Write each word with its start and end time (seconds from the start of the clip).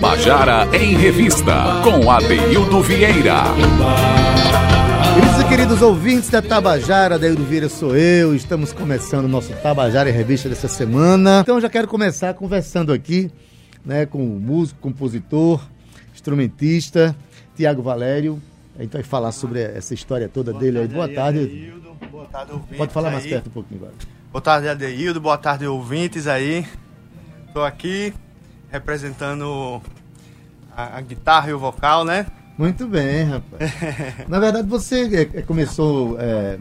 Tabajara 0.00 0.66
em 0.74 0.96
Revista, 0.96 1.82
com 1.84 2.10
Adeildo 2.10 2.82
Vieira. 2.82 3.44
Queridos 5.14 5.38
e 5.38 5.44
queridos 5.46 5.82
ouvintes 5.82 6.30
da 6.30 6.40
Tabajara, 6.40 7.16
Adeildo 7.16 7.44
Vieira 7.44 7.68
sou 7.68 7.94
eu, 7.94 8.34
estamos 8.34 8.72
começando 8.72 9.26
o 9.26 9.28
nosso 9.28 9.52
Tabajara 9.56 10.08
em 10.08 10.12
Revista 10.14 10.48
dessa 10.48 10.68
semana. 10.68 11.40
Então 11.42 11.60
já 11.60 11.68
quero 11.68 11.86
começar 11.86 12.32
conversando 12.32 12.94
aqui 12.94 13.30
né, 13.84 14.06
com 14.06 14.24
o 14.24 14.40
músico, 14.40 14.80
compositor, 14.80 15.60
instrumentista, 16.14 17.14
Tiago 17.54 17.82
Valério. 17.82 18.40
A 18.78 18.82
gente 18.82 18.92
vai 18.94 19.02
falar 19.02 19.32
sobre 19.32 19.60
essa 19.60 19.92
história 19.92 20.30
toda 20.30 20.52
Boa 20.52 20.64
dele 20.64 20.78
aí. 20.78 20.88
tarde, 20.88 20.94
Boa 20.94 21.08
tarde. 21.14 21.38
Adeildo. 21.40 21.96
Boa 22.10 22.24
tarde, 22.24 22.52
ouvintes 22.52 22.78
Pode 22.78 22.92
falar 22.94 23.10
mais 23.10 23.24
aí. 23.24 23.30
perto 23.30 23.48
um 23.48 23.52
pouquinho 23.52 23.80
agora. 23.82 23.94
Boa 24.32 24.40
tarde, 24.40 24.66
Adeildo. 24.66 25.20
Boa 25.20 25.36
tarde, 25.36 25.66
ouvintes 25.66 26.26
aí. 26.26 26.66
Tô 27.52 27.62
aqui 27.62 28.14
representando 28.70 29.80
a, 30.74 30.98
a 30.98 31.00
guitarra 31.00 31.50
e 31.50 31.52
o 31.52 31.58
vocal, 31.58 32.04
né? 32.04 32.26
Muito 32.56 32.86
bem, 32.86 33.24
rapaz. 33.24 33.72
Na 34.28 34.38
verdade, 34.38 34.68
você 34.68 35.28
é, 35.34 35.38
é, 35.38 35.42
começou 35.42 36.20
é, 36.20 36.58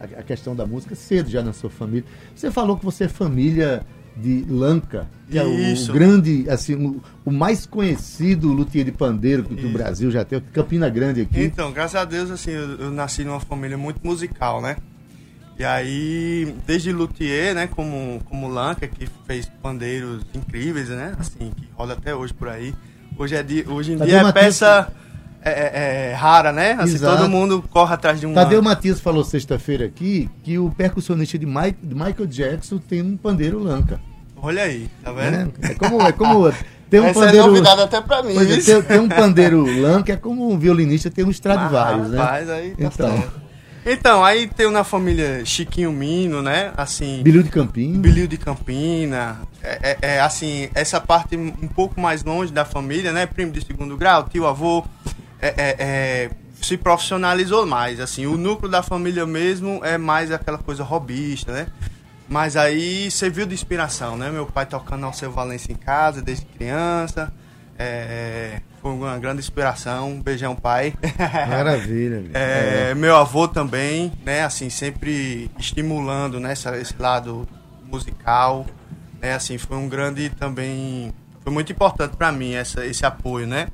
a, 0.00 0.22
questão 0.22 0.56
da 0.56 0.66
música 0.66 0.94
cedo 0.94 1.30
já 1.30 1.42
na 1.42 1.52
sua 1.52 1.70
família. 1.70 2.04
Você 2.34 2.50
falou 2.50 2.76
que 2.76 2.84
você 2.84 3.04
é 3.04 3.08
família 3.08 3.84
de 4.16 4.44
Lanca, 4.48 5.08
que 5.28 5.38
é 5.38 5.44
o, 5.44 5.52
Isso. 5.52 5.92
grande, 5.92 6.48
assim, 6.48 6.74
o, 6.74 7.02
o 7.24 7.30
mais 7.30 7.66
conhecido 7.66 8.52
luthier 8.52 8.84
de 8.84 8.92
pandeiro 8.92 9.42
que, 9.42 9.54
o 9.54 9.58
Isso. 9.58 9.68
Brasil 9.68 10.10
já 10.10 10.24
tem, 10.24 10.40
Campina 10.40 10.88
Grande 10.88 11.22
aqui. 11.22 11.42
Então, 11.42 11.72
graças 11.72 11.96
a 11.96 12.04
Deus, 12.04 12.30
assim, 12.30 12.52
eu, 12.52 12.76
eu 12.76 12.90
nasci 12.90 13.24
numa 13.24 13.40
família 13.40 13.76
muito 13.76 14.00
musical, 14.02 14.62
né? 14.62 14.76
E 15.58 15.64
aí, 15.64 16.54
desde 16.66 16.92
luthier, 16.92 17.54
né, 17.54 17.68
como, 17.68 18.20
como 18.28 18.48
Lanca, 18.48 18.88
que 18.88 19.08
fez 19.26 19.48
pandeiros 19.62 20.22
incríveis, 20.34 20.88
né? 20.88 21.14
Assim, 21.18 21.52
que 21.56 21.68
roda 21.74 21.92
até 21.92 22.14
hoje 22.14 22.34
por 22.34 22.48
aí. 22.48 22.74
Hoje, 23.16 23.36
é 23.36 23.42
de, 23.42 23.64
hoje 23.68 23.92
em 23.92 23.96
Tadeu 23.98 24.10
dia 24.10 24.18
é 24.20 24.22
Matias- 24.24 24.44
peça 24.44 24.92
é, 25.44 25.50
é, 25.50 26.10
é 26.10 26.14
rara, 26.14 26.50
né? 26.52 26.72
Assim, 26.72 26.94
Exato. 26.94 27.18
todo 27.18 27.30
mundo 27.30 27.62
corre 27.70 27.94
atrás 27.94 28.18
de 28.18 28.26
um... 28.26 28.34
Tadeu 28.34 28.60
Matias 28.60 28.98
falou 28.98 29.22
sexta-feira 29.22 29.84
aqui 29.86 30.28
que 30.42 30.58
o 30.58 30.70
percussionista 30.70 31.38
de, 31.38 31.46
Mike- 31.46 31.78
de 31.82 31.94
Michael 31.94 32.26
Jackson 32.26 32.78
tem 32.78 33.00
um 33.02 33.16
pandeiro 33.16 33.60
Lanca. 33.60 34.00
Olha 34.42 34.64
aí, 34.64 34.90
tá 35.04 35.12
né? 35.12 35.30
vendo? 35.30 35.52
É 35.70 35.74
como, 35.74 36.02
é 36.02 36.12
como 36.12 36.52
ter 36.90 37.00
um 37.00 37.04
Essa 37.06 37.20
pandeiro... 37.20 37.44
é 37.44 37.46
novidade 37.46 37.80
até 37.80 38.00
pra 38.00 38.22
mim. 38.24 38.36
É, 38.36 38.56
ter, 38.60 38.82
ter 38.84 39.00
um 39.00 39.08
pandeiro 39.08 39.64
Lanca 39.80 40.12
é 40.12 40.16
como 40.16 40.50
um 40.52 40.58
violinista 40.58 41.08
ter 41.10 41.24
um 41.24 41.30
Stradivarius, 41.30 42.08
né? 42.10 42.18
Rapaz, 42.18 42.50
aí 42.50 42.70
tá 42.70 42.76
Então. 42.84 43.16
certo. 43.16 43.43
Então, 43.86 44.24
aí 44.24 44.46
tem 44.46 44.70
na 44.70 44.82
família 44.82 45.44
Chiquinho 45.44 45.92
Mino, 45.92 46.40
né? 46.40 46.72
Assim, 46.76 47.22
Bilhão 47.22 47.42
de 47.42 47.50
Campinho. 47.50 47.98
Bilhio 48.00 48.26
de 48.26 48.38
Campina. 48.38 49.40
É, 49.62 49.78
é- 49.90 49.98
é, 50.14 50.20
assim, 50.20 50.70
essa 50.74 51.00
parte 51.00 51.36
um 51.36 51.68
pouco 51.68 52.00
mais 52.00 52.24
longe 52.24 52.50
da 52.52 52.64
família, 52.64 53.12
né? 53.12 53.26
Primo 53.26 53.52
de 53.52 53.64
segundo 53.64 53.96
grau, 53.96 54.24
tio, 54.28 54.46
avô. 54.46 54.84
é- 55.40 55.48
é- 55.58 55.76
é, 55.78 56.30
se 56.62 56.78
profissionalizou 56.78 57.66
mais, 57.66 58.00
assim. 58.00 58.24
O 58.24 58.38
núcleo 58.38 58.70
da 58.70 58.82
família 58.82 59.26
mesmo 59.26 59.80
é 59.84 59.98
mais 59.98 60.32
aquela 60.32 60.56
coisa 60.56 60.82
robista, 60.82 61.52
né? 61.52 61.66
Mas 62.26 62.56
aí 62.56 63.10
serviu 63.10 63.44
de 63.44 63.52
inspiração, 63.52 64.16
né? 64.16 64.30
Meu 64.30 64.46
pai 64.46 64.64
tocando 64.64 65.04
Alceu 65.04 65.30
Valença 65.30 65.70
em 65.70 65.74
casa 65.74 66.22
desde 66.22 66.46
criança. 66.46 67.30
É, 67.78 68.62
foi 68.84 68.92
uma 68.92 69.18
grande 69.18 69.38
inspiração. 69.38 70.10
Um 70.10 70.20
beijão, 70.20 70.54
pai. 70.54 70.92
Maravilha. 71.48 72.20
velho. 72.20 72.30
É, 72.34 72.94
Meu 72.94 73.16
avô 73.16 73.48
também, 73.48 74.12
né, 74.22 74.44
assim, 74.44 74.68
sempre 74.68 75.50
estimulando, 75.58 76.38
né, 76.38 76.52
esse 76.52 76.94
lado 76.98 77.48
musical, 77.90 78.66
né, 79.22 79.32
assim, 79.32 79.56
foi 79.56 79.78
um 79.78 79.88
grande 79.88 80.28
também, 80.28 81.14
foi 81.40 81.50
muito 81.50 81.72
importante 81.72 82.14
para 82.14 82.30
mim 82.30 82.52
essa, 82.52 82.84
esse 82.84 83.06
apoio, 83.06 83.46
né. 83.46 83.68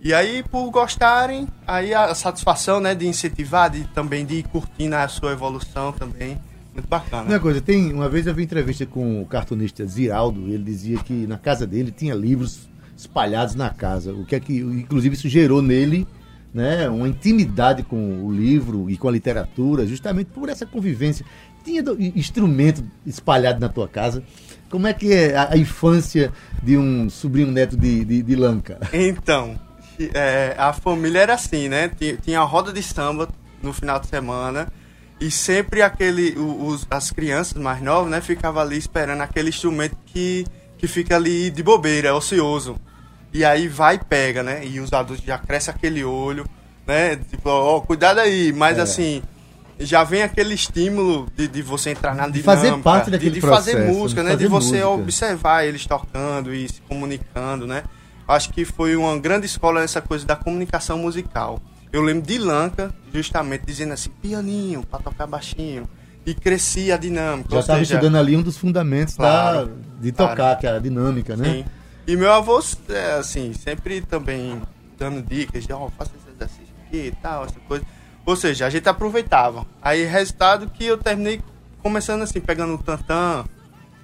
E 0.00 0.14
aí, 0.14 0.42
por 0.42 0.70
gostarem, 0.70 1.46
aí 1.66 1.92
a 1.92 2.14
satisfação, 2.14 2.80
né, 2.80 2.94
de 2.94 3.06
incentivar, 3.06 3.68
de 3.68 3.84
também 3.88 4.24
de 4.24 4.36
ir 4.36 4.44
curtindo 4.44 4.96
a 4.96 5.06
sua 5.08 5.32
evolução 5.32 5.92
também, 5.92 6.40
muito 6.72 6.88
bacana. 6.88 7.24
Uma 7.24 7.40
coisa, 7.40 7.60
tem, 7.60 7.92
uma 7.92 8.08
vez 8.08 8.26
eu 8.26 8.32
vi 8.32 8.44
entrevista 8.44 8.86
com 8.86 9.20
o 9.20 9.26
cartunista 9.26 9.84
Ziraldo, 9.84 10.48
ele 10.48 10.64
dizia 10.64 10.96
que 11.00 11.26
na 11.26 11.36
casa 11.36 11.66
dele 11.66 11.90
tinha 11.90 12.14
livros 12.14 12.66
espalhados 12.98 13.54
na 13.54 13.70
casa, 13.70 14.12
o 14.12 14.26
que 14.26 14.34
é 14.34 14.40
que, 14.40 14.58
inclusive, 14.58 15.14
isso 15.14 15.28
gerou 15.28 15.62
nele, 15.62 16.06
né, 16.52 16.88
uma 16.88 17.08
intimidade 17.08 17.84
com 17.84 18.24
o 18.24 18.32
livro 18.32 18.90
e 18.90 18.96
com 18.96 19.08
a 19.08 19.12
literatura, 19.12 19.86
justamente 19.86 20.30
por 20.32 20.48
essa 20.48 20.66
convivência. 20.66 21.24
Tinha 21.64 21.82
instrumento 22.14 22.82
espalhado 23.06 23.60
na 23.60 23.68
tua 23.68 23.86
casa. 23.86 24.22
Como 24.68 24.86
é 24.86 24.92
que 24.92 25.12
é 25.12 25.36
a, 25.36 25.52
a 25.52 25.56
infância 25.56 26.32
de 26.62 26.76
um 26.76 27.08
sobrinho 27.08 27.50
neto 27.50 27.76
de, 27.76 28.04
de, 28.04 28.22
de 28.22 28.34
Lanca? 28.34 28.78
Então, 28.92 29.58
é, 30.14 30.54
a 30.58 30.72
família 30.72 31.20
era 31.20 31.34
assim, 31.34 31.68
né? 31.68 31.88
Tinha, 31.88 32.16
tinha 32.16 32.40
a 32.40 32.44
roda 32.44 32.72
de 32.72 32.82
samba 32.82 33.28
no 33.62 33.72
final 33.72 34.00
de 34.00 34.06
semana 34.06 34.68
e 35.20 35.30
sempre 35.30 35.82
aquele, 35.82 36.34
os, 36.38 36.86
as 36.90 37.10
crianças 37.10 37.60
mais 37.60 37.82
novas, 37.82 38.10
né, 38.10 38.20
ficavam 38.20 38.62
ali 38.62 38.78
esperando 38.78 39.20
aquele 39.20 39.48
instrumento 39.48 39.96
que, 40.06 40.46
que 40.76 40.86
fica 40.86 41.16
ali 41.16 41.50
de 41.50 41.62
bobeira, 41.62 42.14
ocioso. 42.14 42.76
E 43.32 43.44
aí 43.44 43.68
vai 43.68 43.96
e 43.96 43.98
pega, 43.98 44.42
né? 44.42 44.64
E 44.66 44.80
os 44.80 44.92
adultos 44.92 45.24
já 45.24 45.36
crescem 45.38 45.72
aquele 45.74 46.02
olho, 46.04 46.44
né? 46.86 47.16
Tipo, 47.16 47.50
ó, 47.50 47.80
cuidado 47.80 48.18
aí. 48.20 48.52
Mas 48.52 48.78
É. 48.78 48.82
assim, 48.82 49.22
já 49.78 50.02
vem 50.02 50.22
aquele 50.22 50.54
estímulo 50.54 51.28
de, 51.36 51.46
de 51.46 51.62
você 51.62 51.90
entrar 51.90 52.14
na 52.14 52.26
De 52.26 52.40
dinâmica. 52.40 52.54
fazer 52.70 52.82
parte 52.82 53.10
daquele 53.10 53.30
de, 53.32 53.40
de 53.40 53.46
fazer 53.46 53.72
processo, 53.72 53.98
música, 53.98 54.20
de 54.22 54.26
né? 54.26 54.32
fazer 54.32 54.44
de 54.44 54.48
você 54.50 54.66
música. 54.84 54.88
observar 54.88 55.64
eles 55.66 55.86
tocando 55.86 56.54
e 56.54 56.68
se 56.68 56.80
comunicando, 56.88 57.66
né? 57.66 57.84
Acho 58.26 58.50
que 58.50 58.64
foi 58.64 58.96
uma 58.96 59.16
grande 59.18 59.46
escola 59.46 59.82
essa 59.82 60.00
coisa 60.02 60.26
da 60.26 60.36
comunicação 60.36 60.98
musical. 60.98 61.60
Eu 61.92 62.02
lembro 62.02 62.26
de 62.26 62.36
Lanca, 62.36 62.92
justamente 63.14 63.64
dizendo 63.64 63.94
assim, 63.94 64.10
pianinho, 64.20 64.82
pra 64.84 64.98
tocar 64.98 65.26
baixinho. 65.26 65.88
E 66.26 66.34
crescia 66.34 66.94
a 66.94 66.98
dinâmica. 66.98 67.48
Já 67.54 67.60
estava 67.60 67.80
estudando 67.82 68.16
ali 68.16 68.36
um 68.36 68.42
dos 68.42 68.58
fundamentos 68.58 69.14
Claro, 69.14 69.66
da, 69.68 69.72
de 70.00 70.12
tocar, 70.12 70.36
claro. 70.36 70.58
que 70.60 70.66
era 70.66 70.76
a 70.76 70.80
dinâmica, 70.80 71.34
né? 71.36 71.44
Sim. 71.44 71.64
E 72.08 72.16
meu 72.16 72.32
avô, 72.32 72.58
é, 72.88 73.12
assim, 73.18 73.52
sempre 73.52 74.00
também 74.00 74.60
dando 74.98 75.20
dicas 75.22 75.66
de, 75.66 75.72
ó, 75.74 75.88
faça 75.90 76.10
esse 76.18 76.34
exercício 76.34 76.74
aqui 76.86 77.08
e 77.08 77.12
tal, 77.22 77.44
essa 77.44 77.60
coisa. 77.68 77.84
Ou 78.24 78.34
seja, 78.34 78.64
a 78.66 78.70
gente 78.70 78.88
aproveitava. 78.88 79.66
Aí, 79.82 80.04
resultado 80.06 80.70
que 80.70 80.86
eu 80.86 80.96
terminei 80.96 81.42
começando 81.82 82.22
assim, 82.22 82.40
pegando 82.40 82.72
um 82.72 82.78
tantã 82.78 83.44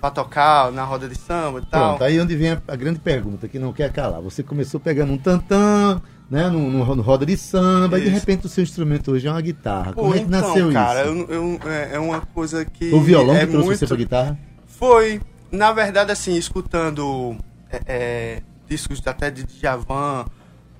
pra 0.03 0.10
tocar 0.10 0.70
na 0.70 0.84
roda 0.84 1.09
de 1.09 1.16
samba 1.16 1.60
e 1.60 1.66
tal. 1.66 1.88
Pronto, 1.92 2.04
aí 2.04 2.20
onde 2.20 2.37
vem 2.37 2.50
a, 2.53 2.62
a 2.69 2.76
grande 2.76 3.00
pergunta, 3.00 3.48
que 3.48 3.59
não 3.59 3.72
quer 3.72 3.91
calar. 3.91 4.21
Você 4.21 4.42
começou 4.42 4.78
pegando 4.78 5.10
um 5.10 5.16
tantã, 5.19 5.98
né, 6.31 6.50
no, 6.50 6.59
no- 6.71 6.94
no 6.97 7.03
roda 7.03 7.25
de 7.25 7.38
samba, 7.38 7.98
e 7.98 8.03
de 8.03 8.09
Isso. 8.09 8.16
repente 8.21 8.44
o 8.44 8.50
seu 8.50 8.62
instrumento 8.62 9.12
hoje 9.12 9.26
é 9.26 9.31
uma 9.31 9.41
guitarra. 9.41 9.94
Pô, 9.94 10.03
Como 10.03 10.15
é 10.15 10.19
que 10.19 10.25
então, 10.25 10.41
nasceu 10.48 10.71
cara, 10.71 11.06
isso? 11.06 11.26
eu- 11.31 11.59
eu- 11.65 11.71
é, 11.71 11.94
é 11.94 11.98
uma 11.98 12.21
coisa 12.21 12.66
que. 12.66 12.92
O 12.92 13.00
violão 13.00 13.34
é 13.34 13.41
que 13.41 13.47
trouxe 13.47 13.66
muito... 13.66 13.78
você 13.78 13.86
pra 13.86 13.97
guitarra? 13.97 14.38
Foi, 14.66 15.22
na 15.50 15.72
verdade, 15.72 16.12
assim, 16.12 16.36
escutando 16.36 17.34
é, 17.74 17.82
é, 17.86 18.42
discos 18.68 19.04
até 19.06 19.30
de 19.30 19.44
Djavan, 19.44 20.26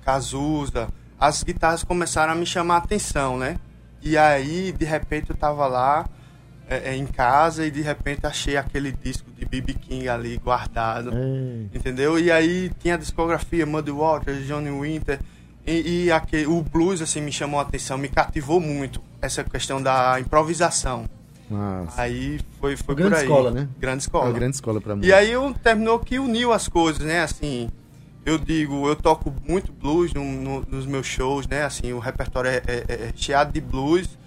Cazuza, 0.03 0.89
as 1.19 1.43
guitarras 1.43 1.83
começaram 1.83 2.33
a 2.33 2.35
me 2.35 2.45
chamar 2.45 2.75
a 2.75 2.77
atenção, 2.79 3.37
né? 3.37 3.57
E 4.01 4.17
aí, 4.17 4.71
de 4.71 4.85
repente, 4.85 5.29
eu 5.29 5.35
tava 5.35 5.65
lá 5.67 6.07
é, 6.67 6.91
é, 6.91 6.95
em 6.95 7.05
casa 7.05 7.65
e 7.65 7.71
de 7.71 7.81
repente 7.81 8.25
achei 8.25 8.57
aquele 8.57 8.91
disco 8.91 9.31
de 9.31 9.45
B.B. 9.45 9.73
King 9.73 10.07
ali 10.09 10.37
guardado. 10.37 11.11
É. 11.13 11.77
Entendeu? 11.77 12.19
E 12.19 12.31
aí 12.31 12.71
tinha 12.79 12.95
a 12.95 12.97
discografia 12.97 13.65
Muddy 13.65 13.91
Waters, 13.91 14.45
Johnny 14.45 14.69
Winter. 14.69 15.19
E, 15.65 16.05
e 16.05 16.11
aquele, 16.11 16.45
o 16.45 16.61
blues 16.61 17.01
assim 17.01 17.21
me 17.21 17.31
chamou 17.31 17.59
a 17.59 17.63
atenção, 17.63 17.97
me 17.97 18.07
cativou 18.07 18.59
muito 18.59 19.01
essa 19.21 19.43
questão 19.43 19.81
da 19.81 20.19
improvisação. 20.19 21.09
Nossa. 21.49 22.01
Aí 22.01 22.39
foi, 22.59 22.75
foi 22.75 22.95
grande 22.95 23.11
por 23.11 23.17
aí. 23.19 23.23
escola, 23.23 23.51
né? 23.51 23.67
Grande 23.79 23.97
É 23.97 23.99
escola. 23.99 24.25
uma 24.25 24.33
grande 24.33 24.55
escola 24.55 24.81
pra 24.81 24.95
mim. 24.95 25.05
E 25.05 25.13
aí 25.13 25.31
eu, 25.31 25.53
terminou 25.53 25.99
que 25.99 26.17
uniu 26.19 26.51
as 26.51 26.67
coisas, 26.67 27.05
né? 27.05 27.21
Assim, 27.21 27.69
eu 28.25 28.37
digo, 28.37 28.87
eu 28.87 28.95
toco 28.95 29.33
muito 29.47 29.71
blues 29.71 30.13
no- 30.13 30.23
no- 30.23 30.65
nos 30.67 30.85
meus 30.85 31.05
shows, 31.05 31.47
né? 31.47 31.63
Assim, 31.63 31.93
o 31.93 31.99
repertório 31.99 32.49
é, 32.49 32.61
é, 32.65 32.85
é 32.87 33.05
recheado 33.13 33.53
de 33.53 33.61
blues, 33.61 34.17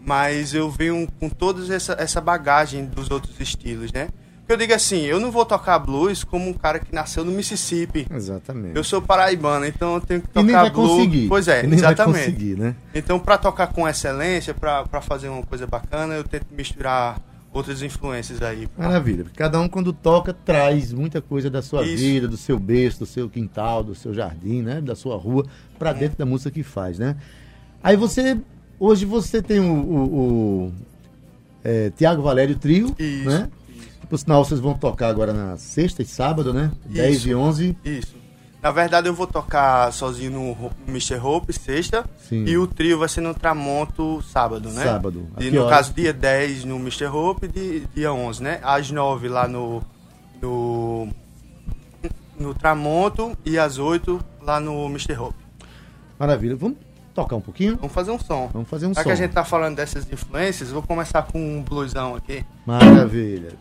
mas 0.00 0.54
eu 0.54 0.70
venho 0.70 1.08
com 1.18 1.28
toda 1.28 1.74
essa, 1.74 1.96
essa 1.98 2.20
bagagem 2.20 2.84
dos 2.86 3.10
outros 3.10 3.38
estilos, 3.40 3.92
né? 3.92 4.08
Eu 4.48 4.56
digo 4.56 4.72
assim, 4.72 5.02
eu 5.02 5.20
não 5.20 5.30
vou 5.30 5.44
tocar 5.44 5.78
blues 5.78 6.24
como 6.24 6.48
um 6.48 6.54
cara 6.54 6.78
que 6.78 6.94
nasceu 6.94 7.22
no 7.22 7.30
Mississippi. 7.30 8.06
Exatamente. 8.10 8.74
Eu 8.74 8.82
sou 8.82 9.02
paraibano, 9.02 9.66
então 9.66 9.96
eu 9.96 10.00
tenho 10.00 10.22
que 10.22 10.26
e 10.28 10.30
tocar 10.30 10.42
nem 10.46 10.54
vai 10.56 10.70
blues. 10.70 10.90
conseguir. 10.90 11.28
Pois 11.28 11.48
é, 11.48 11.64
E 11.64 11.66
nem 11.66 11.78
exatamente. 11.78 12.14
vai 12.16 12.24
conseguir, 12.24 12.56
né? 12.58 12.74
Então, 12.94 13.18
para 13.20 13.36
tocar 13.36 13.66
com 13.66 13.86
excelência, 13.86 14.54
para 14.54 15.00
fazer 15.02 15.28
uma 15.28 15.42
coisa 15.42 15.66
bacana, 15.66 16.14
eu 16.14 16.24
tento 16.24 16.46
misturar 16.50 17.20
outras 17.52 17.82
influências 17.82 18.40
aí. 18.40 18.66
Maravilha. 18.76 19.26
Cada 19.36 19.60
um 19.60 19.68
quando 19.68 19.92
toca 19.92 20.32
traz 20.32 20.92
muita 20.94 21.20
coisa 21.20 21.50
da 21.50 21.60
sua 21.60 21.84
Isso. 21.84 21.96
vida, 21.96 22.26
do 22.26 22.36
seu 22.38 22.58
berço, 22.58 23.00
do 23.00 23.06
seu 23.06 23.28
quintal, 23.28 23.84
do 23.84 23.94
seu 23.94 24.14
jardim, 24.14 24.62
né? 24.62 24.80
Da 24.80 24.94
sua 24.94 25.16
rua, 25.16 25.44
pra 25.78 25.92
dentro 25.92 26.16
da 26.16 26.24
música 26.24 26.50
que 26.50 26.62
faz, 26.62 26.98
né? 26.98 27.16
Aí 27.82 27.96
você, 27.96 28.38
hoje 28.80 29.04
você 29.04 29.42
tem 29.42 29.60
o, 29.60 29.72
o, 29.74 30.16
o, 30.68 30.72
é, 31.62 31.90
Tiago 31.90 32.22
Valério 32.22 32.56
Trio, 32.56 32.94
Isso, 32.98 33.28
né? 33.28 33.48
Por 34.08 34.18
sinal, 34.18 34.44
vocês 34.44 34.60
vão 34.60 34.74
tocar 34.74 35.08
agora 35.08 35.32
na 35.32 35.56
sexta 35.58 36.02
e 36.02 36.06
sábado, 36.06 36.52
né? 36.54 36.70
10 36.86 37.16
Isso. 37.16 37.28
e 37.28 37.34
11. 37.34 37.76
Isso. 37.84 38.16
Na 38.62 38.70
verdade, 38.72 39.06
eu 39.08 39.14
vou 39.14 39.26
tocar 39.26 39.92
sozinho 39.92 40.32
no 40.32 40.70
Mr. 40.88 41.14
Hope 41.16 41.52
sexta. 41.52 42.04
Sim. 42.28 42.44
E 42.44 42.58
o 42.58 42.66
trio 42.66 42.98
vai 42.98 43.08
ser 43.08 43.20
no 43.20 43.32
Tramonto 43.34 44.20
sábado, 44.22 44.68
né? 44.70 44.82
Sábado. 44.82 45.28
A 45.36 45.42
E 45.44 45.50
no 45.50 45.60
horas? 45.62 45.70
caso, 45.76 45.92
dia 45.94 46.12
10 46.12 46.64
no 46.64 46.76
Mr. 46.76 47.04
Hope 47.06 47.46
e 47.46 47.48
di- 47.48 47.86
dia 47.94 48.12
11, 48.12 48.42
né? 48.42 48.58
Às 48.62 48.90
9 48.90 49.28
lá 49.28 49.46
no. 49.46 49.82
No. 50.42 51.08
No 52.38 52.54
Tramonto 52.54 53.36
e 53.44 53.58
às 53.58 53.78
8 53.78 54.20
lá 54.40 54.58
no 54.60 54.86
Mr. 54.86 55.14
Hope. 55.18 55.38
Maravilha. 56.18 56.56
Vamos 56.56 56.78
tocar 57.22 57.36
um 57.36 57.40
pouquinho? 57.40 57.76
Vamos 57.76 57.92
fazer 57.92 58.10
um 58.10 58.18
som. 58.18 58.48
Vamos 58.52 58.68
fazer 58.68 58.86
um 58.86 58.94
Já 58.94 59.02
som. 59.02 59.08
que 59.08 59.12
a 59.12 59.16
gente 59.16 59.32
tá 59.32 59.44
falando 59.44 59.76
dessas 59.76 60.10
influências, 60.10 60.70
vou 60.70 60.82
começar 60.82 61.22
com 61.22 61.38
um 61.38 61.62
bluesão 61.62 62.14
aqui. 62.14 62.44
Maravilha. 62.64 63.52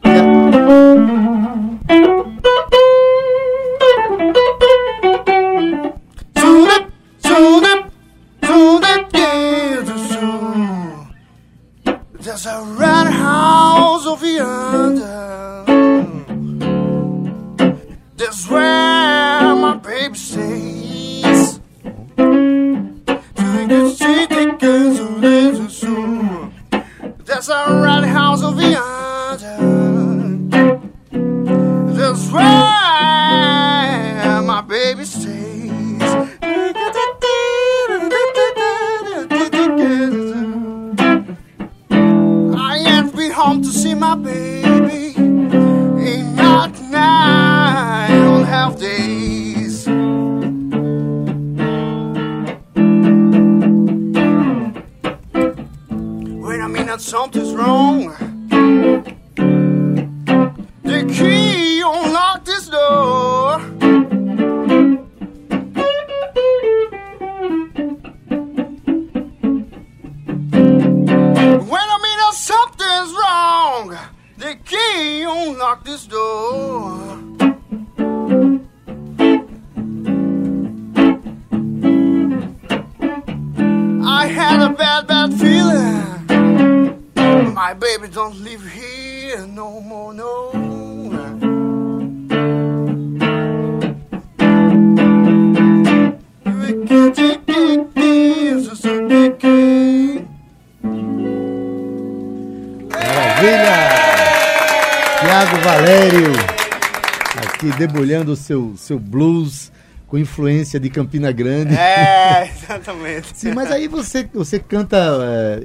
Debulhando 107.97 108.31
o 108.33 108.35
seu, 108.35 108.75
seu 108.77 108.99
blues 108.99 109.71
com 110.07 110.17
influência 110.17 110.79
de 110.79 110.89
Campina 110.89 111.31
Grande. 111.31 111.75
É, 111.75 112.49
exatamente. 112.55 113.35
Sim, 113.38 113.53
mas 113.53 113.71
aí 113.71 113.88
você, 113.88 114.23
você 114.33 114.59
canta 114.59 114.97
é, 114.97 115.59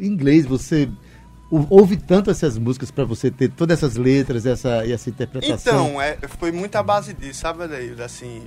em 0.00 0.06
inglês, 0.06 0.44
você 0.46 0.88
ou- 1.50 1.66
ouve 1.70 1.96
tanto 1.96 2.30
essas 2.30 2.58
músicas 2.58 2.90
para 2.90 3.04
você 3.04 3.30
ter 3.30 3.50
todas 3.50 3.78
essas 3.78 3.96
letras 3.96 4.44
essa, 4.46 4.84
e 4.84 4.92
essa 4.92 5.08
interpretação. 5.08 5.88
Então, 5.88 6.00
é, 6.00 6.16
foi 6.38 6.52
muita 6.52 6.82
base 6.82 7.12
disso, 7.14 7.40
sabe, 7.40 7.64
Adair? 7.64 8.00
Assim, 8.00 8.42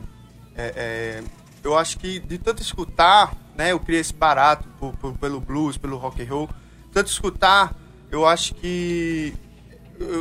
é, 0.55 0.73
é, 0.75 1.23
eu 1.63 1.77
acho 1.77 1.97
que 1.97 2.19
de 2.19 2.37
tanto 2.37 2.61
escutar, 2.61 3.33
né, 3.57 3.71
eu 3.71 3.79
criei 3.79 3.99
esse 4.01 4.13
barato 4.13 4.67
por- 4.79 4.93
por- 4.97 5.17
pelo 5.17 5.41
blues, 5.41 5.77
pelo 5.77 5.97
rock 5.97 6.21
and 6.21 6.29
roll, 6.29 6.49
tanto 6.93 7.07
escutar, 7.09 7.75
eu 8.09 8.25
acho 8.25 8.53
que 8.55 9.33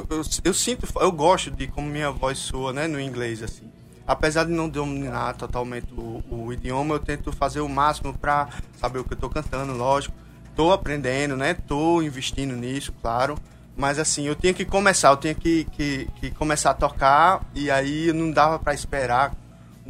eu, 0.09 0.23
eu, 0.45 0.55
sinto, 0.55 0.87
eu 1.01 1.13
gosto 1.13 1.51
de 1.51 1.67
como 1.67 1.89
minha 1.89 2.11
voz 2.11 2.39
soa, 2.39 2.73
né, 2.73 2.87
no 2.87 3.01
inglês, 3.01 3.43
assim. 3.43 3.71
Apesar 4.07 4.45
de 4.45 4.51
não 4.51 4.69
dominar 4.69 5.35
totalmente 5.35 5.93
o, 5.93 6.23
o 6.29 6.53
idioma, 6.53 6.95
eu 6.95 6.99
tento 6.99 7.33
fazer 7.33 7.61
o 7.61 7.69
máximo 7.69 8.13
pra 8.17 8.49
saber 8.77 8.99
o 8.99 9.05
que 9.05 9.15
eu 9.15 9.19
tô 9.19 9.31
cantando, 9.31 9.73
lógico. 9.73 10.15
Tô 10.57 10.73
aprendendo, 10.73 11.37
né? 11.37 11.55
Tô 11.55 12.03
investindo 12.03 12.57
nisso, 12.57 12.93
claro. 13.01 13.37
Mas 13.77 13.99
assim, 13.99 14.27
eu 14.27 14.35
tinha 14.35 14.53
que 14.53 14.65
começar, 14.65 15.11
eu 15.11 15.17
tinha 15.17 15.35
que, 15.35 15.65
que, 15.73 16.09
que 16.17 16.31
começar 16.33 16.71
a 16.71 16.75
tocar 16.75 17.43
e 17.55 17.71
aí 17.71 18.13
não 18.13 18.31
dava 18.31 18.59
pra 18.59 18.75
esperar 18.75 19.33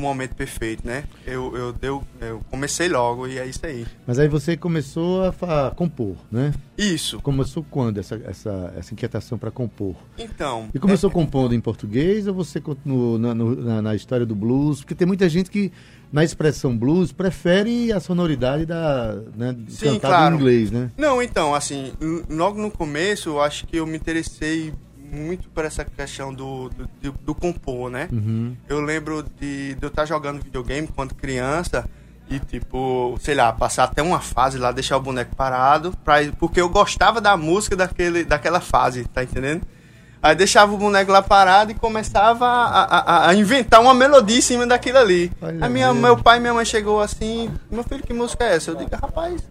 o 0.00 0.02
momento 0.02 0.35
perfeito, 0.35 0.87
né? 0.87 1.05
Eu, 1.26 1.56
eu, 1.56 1.73
deu, 1.73 2.02
eu 2.20 2.41
comecei 2.50 2.88
logo 2.88 3.26
e 3.29 3.38
é 3.38 3.47
isso 3.47 3.64
aí. 3.64 3.87
Mas 4.06 4.19
aí 4.19 4.29
você 4.29 4.56
começou 4.56 5.23
a, 5.25 5.67
a 5.67 5.70
compor, 5.70 6.17
né? 6.31 6.52
Isso. 6.76 7.20
Começou 7.20 7.64
quando 7.70 7.99
essa, 7.99 8.20
essa, 8.25 8.73
essa 8.76 8.94
inquietação 8.94 9.37
para 9.38 9.50
compor? 9.50 9.94
Então. 10.19 10.69
E 10.75 10.79
começou 10.79 11.11
é- 11.11 11.12
compondo 11.12 11.55
em 11.55 11.61
português 11.61 12.26
ou 12.26 12.35
você 12.35 12.61
continuou 12.61 13.19
na, 13.19 13.35
no- 13.35 13.55
na, 13.56 13.82
na 13.82 13.94
história 13.94 14.25
do 14.25 14.35
blues? 14.35 14.81
Porque 14.81 14.94
tem 14.94 15.06
muita 15.06 15.29
gente 15.29 15.50
que, 15.50 15.70
na 16.11 16.25
expressão 16.25 16.76
blues, 16.76 17.12
prefere 17.12 17.93
a 17.93 18.00
sonoridade 18.00 18.64
da, 18.67 19.17
né, 19.37 19.55
Sim, 19.69 19.87
cantada 19.94 20.14
claro. 20.17 20.35
em 20.35 20.38
inglês, 20.38 20.70
né? 20.70 20.91
Não, 20.96 21.23
então, 21.23 21.55
assim, 21.55 21.93
logo 22.29 22.61
no 22.61 22.70
começo 22.70 23.29
eu 23.29 23.41
acho 23.41 23.67
que 23.67 23.76
eu 23.76 23.86
me 23.86 23.96
interessei 23.96 24.72
muito 25.10 25.48
por 25.50 25.64
essa 25.64 25.84
questão 25.84 26.32
do, 26.32 26.69
do, 26.70 26.88
do- 27.02 27.12
do 27.24 27.34
compor, 27.34 27.90
né? 27.90 28.08
Uhum. 28.12 28.56
Eu 28.69 28.81
lembro 28.81 29.22
de, 29.40 29.74
de 29.74 29.82
eu 29.82 29.88
estar 29.88 30.05
jogando 30.05 30.43
videogame 30.43 30.88
quando 30.94 31.14
criança 31.14 31.84
e, 32.29 32.38
tipo, 32.38 33.17
sei 33.20 33.34
lá, 33.34 33.52
passar 33.52 33.84
até 33.84 34.00
uma 34.02 34.20
fase 34.20 34.56
lá, 34.56 34.70
deixar 34.70 34.96
o 34.96 35.00
boneco 35.00 35.34
parado, 35.34 35.93
pra, 36.05 36.17
porque 36.38 36.60
eu 36.60 36.69
gostava 36.69 37.20
da 37.20 37.36
música 37.36 37.74
daquele, 37.74 38.24
daquela 38.24 38.60
fase, 38.60 39.05
tá 39.05 39.22
entendendo? 39.24 39.62
Aí 40.22 40.36
deixava 40.36 40.72
o 40.72 40.76
boneco 40.76 41.10
lá 41.10 41.22
parado 41.22 41.72
e 41.72 41.74
começava 41.74 42.46
a, 42.46 42.84
a- 42.84 43.29
a 43.31 43.34
inventar 43.34 43.81
uma 43.81 43.94
melodia 43.94 44.36
em 44.38 44.43
cima 44.43 44.67
daquilo 44.67 44.98
ali. 44.98 45.32
Olha 45.40 45.64
Aí 45.64 45.70
minha, 45.72 45.93
meu 45.94 46.17
pai 46.17 46.36
e 46.36 46.40
minha 46.40 46.52
mãe 46.55 46.64
chegou 46.64 47.00
assim, 47.00 47.50
meu 47.70 47.82
filho, 47.82 48.02
que 48.05 48.12
música 48.12 48.44
é 48.44 48.55
essa? 48.56 48.70
Eu 48.70 48.74
digo, 48.76 48.90
rapaz, 48.94 49.43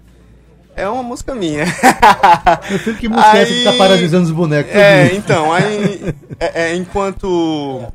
é 0.81 0.89
uma 0.89 1.03
música 1.03 1.33
minha. 1.35 1.65
Meu 2.69 2.79
filho, 2.79 2.97
que 2.97 3.07
música 3.09 3.37
é 3.37 3.41
essa 3.41 3.53
que 3.53 3.63
tá 3.63 3.71
Aí- 3.71 3.77
paralisando 3.77 4.23
os 4.25 4.31
bonecos? 4.31 4.73
É, 4.73 5.13
então, 5.15 5.51
aí 5.53 6.13
é, 6.39 6.63
é, 6.71 6.75
enquanto 6.75 7.85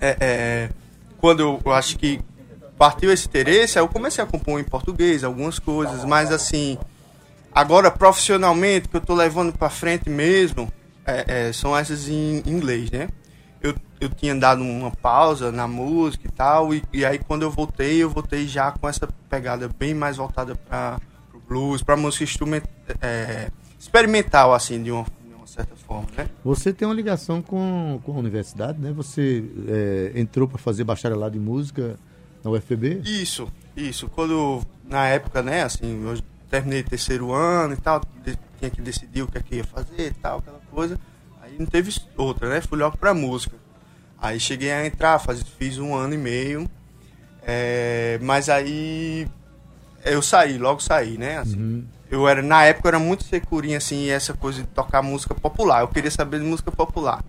é, 0.00 0.16
é, 0.20 0.68
quando 1.18 1.40
eu, 1.40 1.60
eu 1.64 1.72
acho 1.72 1.96
que 1.98 2.20
partiu 2.78 3.12
esse 3.12 3.26
interesse, 3.26 3.78
aí 3.78 3.84
eu 3.84 3.88
comecei 3.88 4.22
a 4.22 4.26
compor 4.26 4.58
em 4.58 4.64
português 4.64 5.22
algumas 5.22 5.58
coisas, 5.58 6.04
mas 6.04 6.32
assim, 6.32 6.78
agora 7.54 7.90
profissionalmente 7.90 8.88
que 8.88 8.96
eu 8.96 9.00
tô 9.00 9.14
levando 9.14 9.52
pra 9.52 9.68
frente 9.68 10.08
mesmo, 10.08 10.72
é, 11.06 11.48
é, 11.48 11.52
são 11.52 11.76
essas 11.76 12.08
em 12.08 12.42
inglês, 12.46 12.90
né? 12.90 13.08
Eu, 13.62 13.74
eu 14.00 14.08
tinha 14.08 14.34
dado 14.34 14.62
uma 14.62 14.90
pausa 14.90 15.52
na 15.52 15.68
música 15.68 16.26
e 16.26 16.30
tal, 16.32 16.72
e, 16.74 16.82
e 16.92 17.04
aí 17.04 17.18
quando 17.18 17.42
eu 17.42 17.50
voltei, 17.50 18.02
eu 18.02 18.08
voltei 18.08 18.48
já 18.48 18.70
com 18.72 18.88
essa 18.88 19.06
pegada 19.28 19.68
bem 19.78 19.92
mais 19.92 20.16
voltada 20.16 20.54
para 20.54 20.98
blues, 21.50 21.82
pra 21.82 21.96
música 21.96 22.22
instrument, 22.22 22.62
é, 23.02 23.50
experimental, 23.76 24.54
assim, 24.54 24.80
de 24.80 24.92
uma, 24.92 25.04
de 25.26 25.34
uma 25.34 25.46
certa 25.48 25.74
forma, 25.74 26.06
né? 26.16 26.30
Você 26.44 26.72
tem 26.72 26.86
uma 26.86 26.94
ligação 26.94 27.42
com, 27.42 28.00
com 28.04 28.12
a 28.12 28.18
universidade, 28.18 28.78
né? 28.78 28.92
Você 28.92 29.44
é, 29.66 30.12
entrou 30.14 30.46
para 30.46 30.58
fazer 30.58 30.84
bacharelado 30.84 31.36
em 31.36 31.40
música 31.40 31.98
na 32.44 32.52
UFPB? 32.52 33.02
Isso, 33.04 33.48
isso. 33.76 34.08
Quando, 34.08 34.62
na 34.88 35.08
época, 35.08 35.42
né, 35.42 35.64
assim, 35.64 36.04
eu 36.04 36.22
terminei 36.48 36.84
terceiro 36.84 37.32
ano 37.32 37.74
e 37.74 37.76
tal, 37.76 38.00
tinha 38.60 38.70
que 38.70 38.80
decidir 38.80 39.22
o 39.22 39.26
que 39.26 39.38
é 39.38 39.42
que 39.42 39.56
ia 39.56 39.64
fazer 39.64 40.06
e 40.06 40.14
tal, 40.14 40.38
aquela 40.38 40.60
coisa. 40.70 41.00
Aí 41.42 41.56
não 41.58 41.66
teve 41.66 41.92
outra, 42.16 42.48
né? 42.48 42.60
Fui 42.60 42.78
logo 42.78 42.96
pra 42.96 43.12
música. 43.12 43.56
Aí 44.22 44.38
cheguei 44.38 44.70
a 44.70 44.86
entrar, 44.86 45.18
faz, 45.18 45.42
fiz 45.42 45.78
um 45.78 45.96
ano 45.96 46.14
e 46.14 46.18
meio. 46.18 46.70
é, 47.42 48.20
mas 48.22 48.48
aí 48.48 49.26
eu 50.04 50.22
saí, 50.22 50.58
logo 50.58 50.80
saí, 50.80 51.18
né? 51.18 51.38
Assim, 51.38 51.56
Uhum. 51.56 51.84
Eu 52.10 52.26
era, 52.26 52.42
na 52.42 52.64
época 52.64 52.88
eu 52.88 52.90
era 52.90 52.98
muito 52.98 53.22
securinho, 53.22 53.76
assim, 53.76 54.10
essa 54.10 54.34
coisa 54.34 54.62
de 54.62 54.68
tocar 54.68 55.00
música 55.00 55.32
popular. 55.32 55.82
Eu 55.82 55.88
queria 55.88 56.10
saber 56.10 56.40
de 56.40 56.44
música 56.44 56.72
popular. 56.72 57.24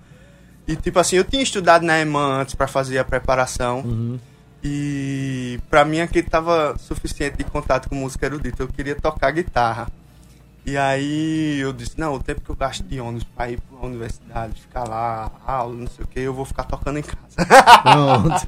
E 0.67 0.75
tipo 0.75 0.97
assim, 0.97 1.17
eu 1.17 1.23
tinha 1.23 1.43
estudado 1.43 1.85
na 1.85 1.99
EMAN 1.99 2.41
antes 2.41 2.55
pra 2.55 2.67
fazer 2.67 2.97
a 2.97 3.03
preparação. 3.03 3.81
Uhum. 3.81 4.19
E 4.63 5.59
pra 5.69 5.85
mim 5.85 5.99
aquele 5.99 6.27
tava 6.27 6.75
suficiente 6.79 7.37
de 7.37 7.43
contato 7.43 7.89
com 7.89 7.95
música 7.95 8.25
erudita. 8.25 8.63
Eu 8.63 8.67
queria 8.67 8.95
tocar 8.95 9.31
guitarra. 9.31 9.87
E 10.63 10.77
aí 10.77 11.59
eu 11.59 11.73
disse, 11.73 11.99
não, 11.99 12.13
o 12.13 12.19
tempo 12.21 12.41
que 12.41 12.49
eu 12.49 12.55
gasto 12.55 12.83
de 12.83 12.99
ônibus 12.99 13.23
pra 13.35 13.49
ir 13.49 13.59
pra 13.61 13.87
universidade, 13.87 14.61
ficar 14.61 14.87
lá, 14.87 15.31
aula, 15.45 15.73
não 15.73 15.87
sei 15.87 16.05
o 16.05 16.07
que, 16.07 16.19
eu 16.19 16.33
vou 16.33 16.45
ficar 16.45 16.65
tocando 16.65 16.99
em 16.99 17.01
casa. 17.01 17.17
Pronto. 17.81 18.47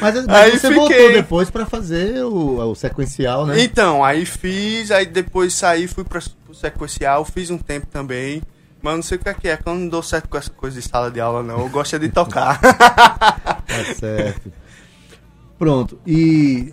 Mas, 0.00 0.14
mas 0.14 0.28
Aí 0.28 0.50
você 0.52 0.68
fiquei. 0.68 0.74
voltou 0.74 1.12
depois 1.12 1.50
pra 1.50 1.66
fazer 1.66 2.24
o, 2.24 2.70
o 2.70 2.74
sequencial, 2.76 3.44
né? 3.44 3.60
Então, 3.60 4.04
aí 4.04 4.24
fiz, 4.24 4.92
aí 4.92 5.04
depois 5.04 5.52
saí, 5.54 5.88
fui 5.88 6.04
pra, 6.04 6.20
pro 6.44 6.54
sequencial, 6.54 7.24
fiz 7.24 7.50
um 7.50 7.58
tempo 7.58 7.86
também. 7.86 8.40
Mas 8.80 8.94
não 8.94 9.02
sei 9.02 9.18
o 9.18 9.20
que 9.20 9.28
é 9.28 9.34
que 9.34 9.48
é, 9.48 9.56
que 9.56 9.68
eu 9.68 9.74
não 9.74 9.88
dou 9.88 10.04
certo 10.04 10.28
com 10.28 10.38
essa 10.38 10.50
coisa 10.50 10.80
de 10.80 10.88
sala 10.88 11.10
de 11.10 11.20
aula, 11.20 11.42
não. 11.42 11.58
Eu 11.58 11.68
gosto 11.68 11.96
é 11.96 11.98
de 11.98 12.08
tocar. 12.08 12.60
Tá 13.68 13.94
certo. 13.98 14.50
Pronto. 15.58 16.00
E 16.06 16.72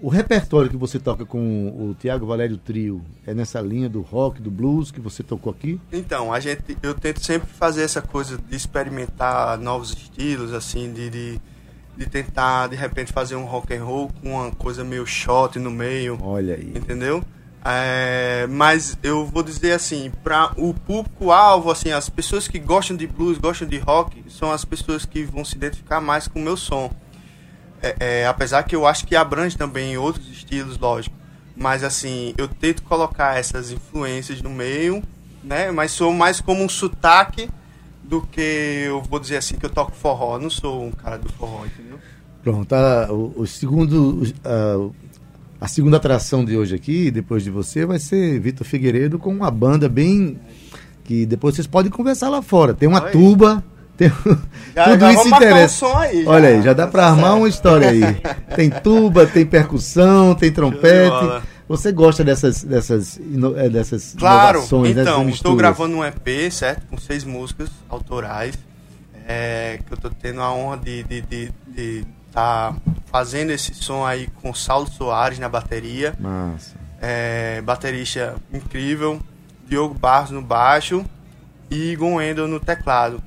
o 0.00 0.08
repertório 0.08 0.70
que 0.70 0.76
você 0.76 0.98
toca 0.98 1.24
com 1.24 1.68
o 1.68 1.94
Tiago 1.98 2.26
Valério 2.26 2.56
Trio 2.56 3.02
é 3.26 3.34
nessa 3.34 3.60
linha 3.60 3.88
do 3.88 4.00
rock, 4.00 4.40
do 4.40 4.50
blues 4.50 4.90
que 4.90 5.00
você 5.00 5.22
tocou 5.22 5.52
aqui? 5.52 5.80
Então, 5.92 6.32
a 6.32 6.40
gente, 6.40 6.76
eu 6.82 6.94
tento 6.94 7.24
sempre 7.24 7.48
fazer 7.48 7.82
essa 7.82 8.00
coisa 8.00 8.38
de 8.38 8.56
experimentar 8.56 9.58
novos 9.58 9.90
estilos, 9.90 10.52
assim, 10.52 10.92
de, 10.92 11.10
de, 11.10 11.40
de 11.96 12.06
tentar, 12.06 12.68
de 12.68 12.76
repente, 12.76 13.12
fazer 13.12 13.36
um 13.36 13.44
rock 13.44 13.74
and 13.74 13.84
roll 13.84 14.10
com 14.22 14.34
uma 14.34 14.50
coisa 14.52 14.84
meio 14.84 15.06
shot 15.06 15.58
no 15.58 15.70
meio, 15.70 16.18
Olha 16.22 16.54
aí. 16.54 16.72
entendeu? 16.76 17.22
É, 17.64 18.46
mas 18.48 18.96
eu 19.02 19.26
vou 19.26 19.42
dizer 19.42 19.72
assim, 19.72 20.12
para 20.22 20.52
o 20.56 20.72
público-alvo, 20.72 21.70
assim, 21.70 21.90
as 21.90 22.08
pessoas 22.08 22.46
que 22.46 22.58
gostam 22.58 22.96
de 22.96 23.06
blues, 23.06 23.36
gostam 23.36 23.66
de 23.66 23.78
rock, 23.78 24.24
são 24.30 24.52
as 24.52 24.64
pessoas 24.64 25.04
que 25.04 25.24
vão 25.24 25.44
se 25.44 25.56
identificar 25.56 26.00
mais 26.00 26.28
com 26.28 26.38
o 26.38 26.42
meu 26.42 26.56
som. 26.56 26.90
É, 27.82 27.96
é, 28.22 28.26
apesar 28.26 28.62
que 28.64 28.74
eu 28.74 28.86
acho 28.86 29.06
que 29.06 29.14
abrange 29.14 29.56
também 29.56 29.96
outros 29.96 30.28
estilos, 30.30 30.78
lógico. 30.78 31.14
Mas 31.56 31.82
assim, 31.84 32.34
eu 32.38 32.46
tento 32.48 32.82
colocar 32.82 33.36
essas 33.38 33.70
influências 33.72 34.40
no 34.42 34.50
meio, 34.50 35.02
né? 35.42 35.70
Mas 35.70 35.92
sou 35.92 36.12
mais 36.12 36.40
como 36.40 36.62
um 36.62 36.68
sotaque 36.68 37.48
do 38.02 38.22
que 38.22 38.84
eu 38.86 39.02
vou 39.02 39.18
dizer 39.18 39.36
assim 39.36 39.56
que 39.56 39.66
eu 39.66 39.70
toco 39.70 39.92
forró. 39.92 40.36
Eu 40.36 40.40
não 40.42 40.50
sou 40.50 40.84
um 40.86 40.90
cara 40.92 41.18
do 41.18 41.28
forró, 41.32 41.64
entendeu? 41.66 41.98
Pronto. 42.42 42.72
a- 42.72 43.08
o, 43.12 43.34
o 43.42 43.46
segundo, 43.46 44.22
a, 44.44 45.64
a 45.64 45.68
segunda 45.68 45.96
atração 45.96 46.44
de 46.44 46.56
hoje 46.56 46.74
aqui, 46.74 47.10
depois 47.10 47.42
de 47.42 47.50
você, 47.50 47.84
vai 47.84 47.98
ser 47.98 48.38
Vitor 48.40 48.66
Figueiredo 48.66 49.18
com 49.18 49.30
uma 49.30 49.50
banda 49.50 49.88
bem. 49.88 50.38
que 51.04 51.26
depois 51.26 51.54
vocês 51.56 51.66
podem 51.66 51.90
conversar 51.90 52.28
lá 52.28 52.40
fora. 52.42 52.72
Tem 52.74 52.88
uma 52.88 53.02
Oi. 53.04 53.10
tuba. 53.10 53.64
Tem, 53.98 54.08
Já- 54.74 54.84
tudo 54.84 55.00
já 55.00 55.12
isso 55.12 55.22
um 55.24 55.26
interessa. 55.26 55.68
som 55.74 55.98
aí, 55.98 56.24
já. 56.24 56.30
Olha 56.30 56.48
aí, 56.48 56.62
já 56.62 56.72
dá 56.72 56.86
pra 56.86 57.02
Tá 57.02 57.08
armar 57.10 57.36
uma 57.36 57.48
história 57.48 57.90
aí. 57.90 58.00
Tem 58.56 58.70
tuba, 58.70 59.26
tem 59.26 59.44
percussão, 59.44 60.34
tem 60.34 60.50
trompete. 60.52 61.42
Você 61.68 61.92
gosta 61.92 62.24
dessas, 62.24 62.64
dessas, 62.64 63.18
eh, 63.56 63.68
dessas 63.68 64.14
Claro, 64.18 64.58
inovações, 64.60 64.94
dessas 64.94 65.12
então, 65.12 65.28
estou 65.28 65.54
gravando 65.56 65.96
um 65.96 66.04
EP, 66.04 66.50
certo? 66.50 66.86
Com 66.86 66.96
seis 66.96 67.24
músicas 67.24 67.68
autorais. 67.90 68.54
é, 69.26 69.78
que 69.86 69.92
eu 69.92 69.98
tô 69.98 70.08
tendo 70.08 70.40
a 70.40 70.50
honra 70.50 70.78
de 70.78 71.00
estar 71.00 71.26
de, 71.28 71.52
de, 71.68 72.04
tá 72.32 72.74
fazendo 73.12 73.50
esse 73.50 73.74
som 73.74 74.06
aí 74.06 74.26
com 74.40 74.54
Saulo 74.54 74.88
Soares 74.90 75.38
na 75.38 75.48
bateria. 75.50 76.14
Massa. 76.18 76.74
é, 77.02 77.60
baterista 77.62 78.36
incrível, 78.52 79.20
Diogo 79.68 79.92
Barros 79.92 80.30
no 80.30 80.40
baixo 80.40 81.04
e 81.70 81.90
Igor 81.92 82.14
Wendel 82.14 82.48
no 82.48 82.58
teclado. 82.58 83.22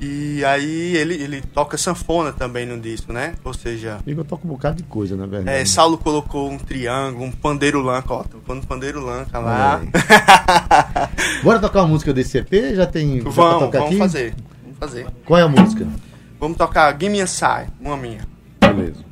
E 0.00 0.44
aí 0.44 0.96
ele, 0.96 1.14
ele 1.14 1.40
toca 1.40 1.78
sanfona 1.78 2.32
também 2.32 2.66
no 2.66 2.78
disco, 2.78 3.12
né? 3.12 3.34
Ou 3.44 3.54
seja, 3.54 3.98
Igor 4.06 4.24
toca 4.24 4.46
um 4.46 4.50
bocado 4.50 4.76
de 4.76 4.82
coisa, 4.82 5.16
na 5.16 5.26
verdade. 5.26 5.56
é, 5.56 5.64
Saulo 5.64 5.96
colocou 5.96 6.50
um 6.50 6.58
triângulo, 6.58 7.24
um 7.24 7.30
pandeiro 7.30 7.80
lanca, 7.80 8.12
ó, 8.12 8.22
tocando 8.24 8.66
pandeiro 8.66 9.00
lanca 9.00 9.38
lá. 9.38 9.78
Aí. 9.80 9.88
Bora 11.42 11.60
tocar 11.60 11.82
uma 11.82 11.88
música 11.88 12.12
desse 12.12 12.38
EP? 12.38 12.74
Já 12.74 12.86
tem. 12.86 13.20
já 13.20 13.30
vamos, 13.30 13.58
tocar 13.60 13.78
vamos 13.78 13.90
aqui? 13.90 13.98
fazer. 13.98 14.34
Vamos 14.62 14.78
fazer. 14.78 15.06
Qual 15.24 15.38
é 15.38 15.42
a 15.42 15.48
música? 15.48 15.86
Vamos 16.40 16.58
tocar 16.58 16.92
Give 16.92 17.10
Me 17.10 17.22
a 17.22 17.26
Sigh, 17.26 17.68
uma 17.80 17.96
minha. 17.96 18.20
Beleza. 18.60 19.04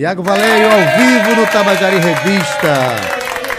Tiago 0.00 0.22
Valério 0.22 0.66
ao 0.66 0.98
vivo 0.98 1.42
no 1.42 1.46
Tabajari 1.52 1.98
Revista. 1.98 2.96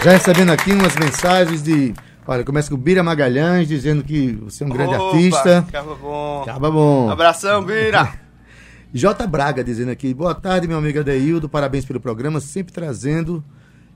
Já 0.02 0.10
recebendo 0.10 0.50
aqui 0.50 0.72
umas 0.72 0.96
mensagens 0.96 1.62
de. 1.62 1.94
Olha, 2.26 2.42
começa 2.42 2.68
com 2.68 2.74
o 2.74 2.78
Bira 2.78 3.00
Magalhães 3.00 3.68
dizendo 3.68 4.02
que 4.02 4.32
você 4.32 4.64
é 4.64 4.66
um 4.66 4.70
grande 4.70 4.92
Opa, 4.92 5.04
artista. 5.04 5.58
Acaba 5.60 5.94
bom. 5.94 6.42
Acaba 6.42 6.70
bom. 6.72 7.10
Abração, 7.10 7.64
Bira. 7.64 8.12
J. 8.92 9.24
Braga 9.28 9.62
dizendo 9.62 9.92
aqui, 9.92 10.12
boa 10.12 10.34
tarde, 10.34 10.66
meu 10.66 10.78
amigo 10.78 10.98
Adeildo, 10.98 11.48
parabéns 11.48 11.84
pelo 11.84 12.00
programa, 12.00 12.40
sempre 12.40 12.72
trazendo 12.72 13.44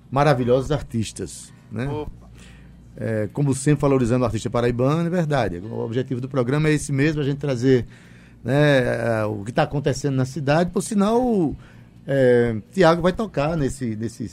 maravilhosos 0.09 0.71
artistas. 0.71 1.53
Né? 1.69 1.89
Opa. 1.89 2.29
É, 2.97 3.29
como 3.33 3.57
sempre, 3.57 3.83
valorizando 3.83 4.23
o 4.23 4.25
artista 4.25 4.49
paraibano, 4.49 5.05
é 5.05 5.11
verdade. 5.11 5.59
O 5.59 5.81
objetivo 5.81 6.21
do 6.21 6.29
programa 6.29 6.69
é 6.69 6.75
esse 6.75 6.93
mesmo, 6.93 7.21
a 7.21 7.25
gente 7.25 7.39
trazer 7.39 7.89
né, 8.45 9.23
é, 9.23 9.25
o 9.25 9.43
que 9.43 9.51
está 9.51 9.65
acontecendo 9.65 10.15
na 10.15 10.25
cidade. 10.25 10.71
Por 10.71 10.81
sinal, 10.81 11.57
é, 12.07 12.57
Tiago 12.73 13.03
vai 13.03 13.13
tocar 13.13 13.57
nesse, 13.57 13.97
nesse 13.97 14.31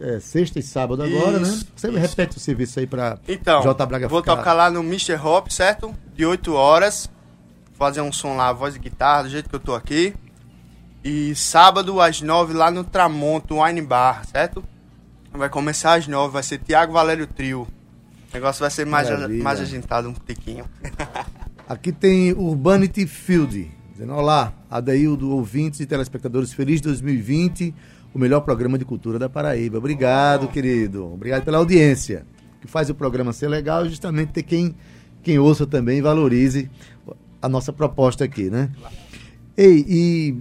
é, 0.00 0.20
sexta 0.20 0.58
e 0.58 0.62
sábado 0.62 1.02
agora, 1.02 1.38
né? 1.38 1.48
Isso, 1.48 1.66
Você 1.74 1.88
isso. 1.88 1.98
repete 1.98 2.36
o 2.36 2.40
serviço 2.40 2.78
aí 2.78 2.86
para 2.86 3.18
Então, 3.26 3.62
J. 3.62 3.86
Braga 3.86 4.08
vou 4.08 4.20
ficar- 4.20 4.36
tocar 4.36 4.52
lá 4.52 4.70
no 4.70 4.80
Mr. 4.80 5.14
Hop, 5.14 5.48
certo? 5.50 5.94
De 6.14 6.24
8 6.26 6.52
horas. 6.54 7.10
Fazer 7.76 8.00
um 8.02 8.12
som 8.12 8.36
lá, 8.36 8.52
voz 8.52 8.76
e 8.76 8.78
guitarra, 8.78 9.24
do 9.24 9.28
jeito 9.30 9.48
que 9.48 9.56
eu 9.56 9.60
tô 9.60 9.74
aqui. 9.74 10.14
E 11.02 11.34
sábado 11.34 12.00
às 12.00 12.20
9 12.22 12.52
lá 12.54 12.70
no 12.70 12.84
Tramonto 12.84 13.60
Wine 13.62 13.82
Bar, 13.82 14.24
certo? 14.26 14.62
Vai 15.32 15.48
começar 15.48 15.94
às 15.94 16.06
9, 16.06 16.32
vai 16.32 16.42
ser 16.42 16.58
Tiago 16.58 16.92
Valério 16.92 17.26
Trio. 17.26 17.62
O 17.62 17.68
negócio 18.34 18.60
vai 18.60 18.70
ser 18.70 18.86
mais, 18.86 19.10
Maravilha. 19.10 19.42
mais 19.42 19.60
agitado 19.60 20.08
um 20.08 20.12
tiquinho. 20.12 20.64
Aqui 21.68 21.90
tem 21.92 22.32
Urbanity 22.32 23.06
Field. 23.06 23.70
Dizendo, 23.94 24.12
olá, 24.12 24.52
Adaildo, 24.68 25.30
ouvintes 25.30 25.78
e 25.78 25.86
telespectadores, 25.86 26.52
feliz 26.52 26.80
2020, 26.80 27.72
o 28.12 28.18
melhor 28.18 28.40
programa 28.40 28.76
de 28.76 28.84
cultura 28.84 29.20
da 29.20 29.28
Paraíba. 29.28 29.78
Obrigado, 29.78 30.48
querido. 30.48 31.14
Obrigado 31.14 31.44
pela 31.44 31.58
audiência. 31.58 32.26
Que 32.60 32.66
faz 32.66 32.90
o 32.90 32.94
programa 32.96 33.32
ser 33.32 33.46
legal 33.46 33.86
é 33.86 33.88
justamente 33.88 34.32
ter 34.32 34.42
quem, 34.42 34.74
quem 35.22 35.38
ouça 35.38 35.64
também 35.64 35.98
e 35.98 36.02
valorize 36.02 36.68
a 37.40 37.48
nossa 37.48 37.72
proposta 37.72 38.24
aqui, 38.24 38.50
né? 38.50 38.68
Ei, 39.56 39.84
e 39.88 40.36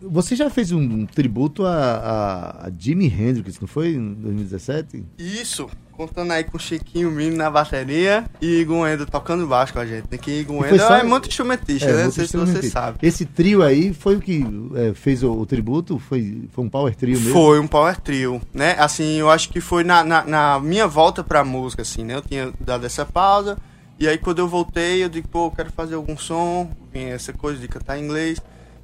você 0.00 0.34
já 0.34 0.50
fez 0.50 0.72
um, 0.72 1.06
tributo 1.06 1.64
a, 1.64 1.76
a, 1.76 2.66
a 2.66 2.72
Jimi 2.76 3.06
Hendrix, 3.06 3.60
não 3.60 3.68
foi? 3.68 3.90
Em 3.90 4.12
2017? 4.14 5.04
Isso, 5.18 5.70
contando 6.06 6.32
aí 6.32 6.42
com 6.42 6.56
o 6.56 6.60
Chiquinho 6.60 7.10
Mino 7.10 7.36
na 7.36 7.48
bateria 7.48 8.24
e 8.40 8.60
Igor 8.60 8.88
Endo 8.88 9.06
tocando 9.06 9.46
baixo 9.46 9.72
com 9.72 9.78
a 9.78 9.86
gente. 9.86 10.18
Que 10.18 10.40
Igor 10.40 10.66
Endo 10.66 10.78
só... 10.78 10.96
é 10.96 11.04
muito 11.04 11.28
instrumentista, 11.28 11.88
é, 11.88 11.94
né? 11.94 12.04
Não 12.04 12.10
sei 12.10 12.26
se 12.26 12.36
você 12.36 12.62
sabe. 12.68 12.98
Esse 13.02 13.24
trio 13.24 13.62
aí 13.62 13.94
foi 13.94 14.16
o 14.16 14.20
que 14.20 14.44
é, 14.74 14.94
fez 14.94 15.22
o, 15.22 15.32
o, 15.32 15.46
tributo? 15.46 15.98
Foi, 15.98 16.48
foi 16.50 16.64
um 16.64 16.68
power 16.68 16.94
trio 16.96 17.18
mesmo? 17.18 17.32
Foi 17.32 17.60
um 17.60 17.68
power 17.68 17.96
trio, 18.00 18.42
né? 18.52 18.74
Assim, 18.78 19.18
eu 19.18 19.30
acho 19.30 19.48
que 19.48 19.60
foi 19.60 19.84
na, 19.84 20.02
na, 20.02 20.24
na 20.24 20.60
minha 20.60 20.88
volta 20.88 21.22
pra 21.22 21.44
música, 21.44 21.82
assim, 21.82 22.04
né? 22.04 22.16
Eu 22.16 22.22
tinha 22.22 22.52
dado 22.60 22.84
essa 22.84 23.06
pausa 23.06 23.56
e 23.98 24.08
aí 24.08 24.18
quando 24.18 24.40
eu 24.40 24.48
voltei, 24.48 25.04
eu 25.04 25.08
digo, 25.08 25.28
pô, 25.28 25.46
eu 25.46 25.50
quero 25.52 25.70
fazer 25.70 25.94
algum 25.94 26.16
som, 26.16 26.68
vinha 26.92 27.10
essa 27.10 27.32
coisa 27.32 27.60
de 27.60 27.68
cantar 27.68 27.98
em 27.98 28.04
inglês. 28.04 28.40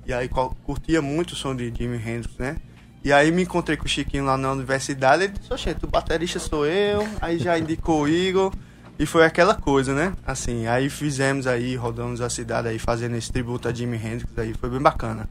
E 0.06 0.12
aí 0.12 0.30
curtia 0.64 1.02
muito 1.02 1.32
o 1.32 1.36
som 1.36 1.54
de 1.54 1.72
Jimi 1.76 1.96
Hendrix, 1.96 2.38
né? 2.38 2.56
E 3.04 3.12
aí 3.12 3.30
me 3.30 3.42
encontrei 3.42 3.76
com 3.76 3.84
o 3.84 3.88
Chiquinho 3.88 4.24
lá 4.24 4.36
na 4.36 4.52
universidade, 4.52 5.24
ele 5.24 5.32
disse, 5.32 5.52
oxe, 5.52 5.76
o 5.82 5.86
baterista 5.86 6.38
sou 6.38 6.66
eu, 6.66 7.06
aí 7.20 7.38
já 7.38 7.58
indicou 7.58 8.02
o 8.02 8.08
Igor, 8.08 8.52
e 8.98 9.06
foi 9.06 9.24
aquela 9.24 9.54
coisa, 9.54 9.94
né? 9.94 10.12
Assim, 10.26 10.66
aí 10.66 10.90
fizemos 10.90 11.46
aí, 11.46 11.76
rodamos 11.76 12.20
a 12.20 12.28
cidade 12.28 12.66
aí, 12.68 12.78
fazendo 12.78 13.14
esse 13.16 13.30
tributo 13.30 13.68
a 13.68 13.72
Jimi 13.72 13.96
Hendrix 13.96 14.26
aí, 14.36 14.52
foi 14.54 14.68
bem 14.68 14.80
bacana. 14.80 15.28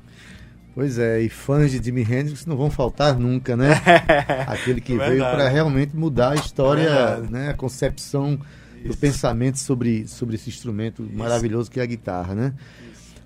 Pois 0.73 0.99
é, 0.99 1.21
e 1.21 1.27
fãs 1.27 1.71
de 1.71 1.83
Jimi 1.83 2.01
Hendrix 2.01 2.45
não 2.45 2.55
vão 2.55 2.69
faltar 2.69 3.17
nunca, 3.17 3.57
né? 3.57 3.81
Aquele 4.47 4.79
que 4.79 4.95
veio 4.95 5.23
para 5.23 5.49
realmente 5.49 5.95
mudar 5.95 6.33
a 6.33 6.35
história, 6.35 7.17
né? 7.29 7.49
A 7.49 7.53
concepção 7.55 8.39
Isso. 8.77 8.89
do 8.89 8.97
pensamento 8.97 9.57
sobre, 9.57 10.07
sobre 10.07 10.35
esse 10.35 10.49
instrumento 10.49 11.01
Isso. 11.01 11.17
maravilhoso 11.17 11.69
que 11.69 11.79
é 11.79 11.83
a 11.83 11.85
guitarra, 11.87 12.35
né? 12.35 12.53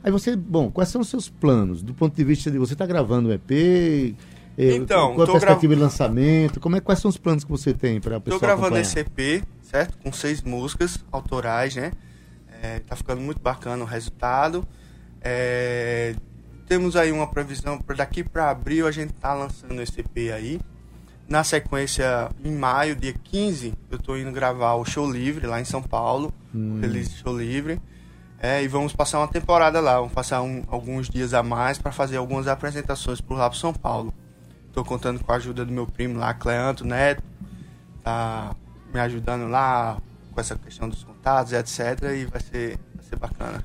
Aí 0.04 0.12
você, 0.12 0.36
bom, 0.36 0.72
quais 0.72 0.90
são 0.90 1.02
os 1.02 1.10
seus 1.10 1.30
planos? 1.30 1.82
Do 1.82 1.94
ponto 1.94 2.16
de 2.16 2.24
vista 2.24 2.50
de 2.50 2.58
você 2.58 2.74
está 2.74 2.86
gravando 2.86 3.30
um 3.30 3.32
EP? 3.32 3.52
Eh, 4.58 4.76
então, 4.76 5.16
qual 5.16 5.28
a 5.28 5.32
perspectiva 5.32 5.74
grav... 5.74 5.76
de 5.76 5.76
lançamento? 5.76 6.60
Como 6.60 6.76
é, 6.76 6.80
quais 6.82 7.00
são 7.00 7.10
os 7.10 7.18
planos 7.18 7.44
que 7.44 7.52
você 7.52 7.74
tem 7.74 8.02
para 8.02 8.18
a 8.18 8.20
pessoa 8.20 8.38
Estou 8.38 8.48
gravando 8.48 8.78
esse 8.78 9.00
EP, 9.00 9.44
certo? 9.62 9.98
Com 10.00 10.12
seis 10.12 10.42
músicas 10.42 11.04
autorais, 11.12 11.76
né? 11.76 11.92
É, 12.62 12.80
tá 12.80 12.96
ficando 12.96 13.22
muito 13.22 13.42
bacana 13.42 13.84
o 13.84 13.88
resultado. 13.88 14.68
É, 15.22 16.16
temos 16.68 16.96
aí 16.96 17.12
uma 17.12 17.28
previsão 17.28 17.78
para 17.78 17.98
daqui 17.98 18.24
para 18.24 18.50
abril 18.50 18.88
a 18.88 18.92
gente 18.92 19.14
tá 19.14 19.34
lançando 19.34 19.82
esse 19.82 20.00
EP 20.00 20.34
aí. 20.34 20.60
Na 21.28 21.44
sequência, 21.44 22.30
em 22.44 22.52
maio, 22.52 22.96
dia 22.96 23.14
15, 23.14 23.74
eu 23.90 23.98
estou 23.98 24.18
indo 24.18 24.32
gravar 24.32 24.74
o 24.76 24.84
Show 24.84 25.10
Livre 25.10 25.48
lá 25.48 25.62
em 25.62 25.66
São 25.66 25.82
Paulo. 25.82 26.34
Hum. 26.54 26.80
Release 26.82 27.12
Show 27.12 27.38
Livre. 27.38 27.80
É, 28.44 28.64
e 28.64 28.68
vamos 28.68 28.92
passar 28.92 29.20
uma 29.20 29.28
temporada 29.28 29.80
lá, 29.80 29.98
vamos 29.98 30.14
passar 30.14 30.42
um, 30.42 30.64
alguns 30.68 31.08
dias 31.08 31.32
a 31.32 31.44
mais 31.44 31.78
para 31.78 31.92
fazer 31.92 32.18
algumas 32.18 32.48
apresentações 32.48 33.22
por 33.22 33.38
lá 33.38 33.48
para 33.48 33.60
São 33.60 33.72
Paulo. 33.72 34.12
Estou 34.68 34.84
contando 34.84 35.24
com 35.24 35.32
a 35.32 35.36
ajuda 35.36 35.64
do 35.64 35.72
meu 35.72 35.86
primo 35.86 36.18
lá, 36.18 36.34
Cleanto 36.34 36.84
Neto, 36.84 37.22
tá 38.04 38.56
me 38.92 39.00
ajudando 39.00 39.48
lá 39.48 39.98
com 40.32 40.42
essa 40.42 40.56
questão 40.56 40.90
dos 40.90 41.04
contatos, 41.04 41.54
etc. 41.54 42.02
E 42.16 42.26
vai 42.26 42.42
ser, 42.42 42.80
vai 42.96 43.06
ser 43.08 43.16
bacana. 43.16 43.64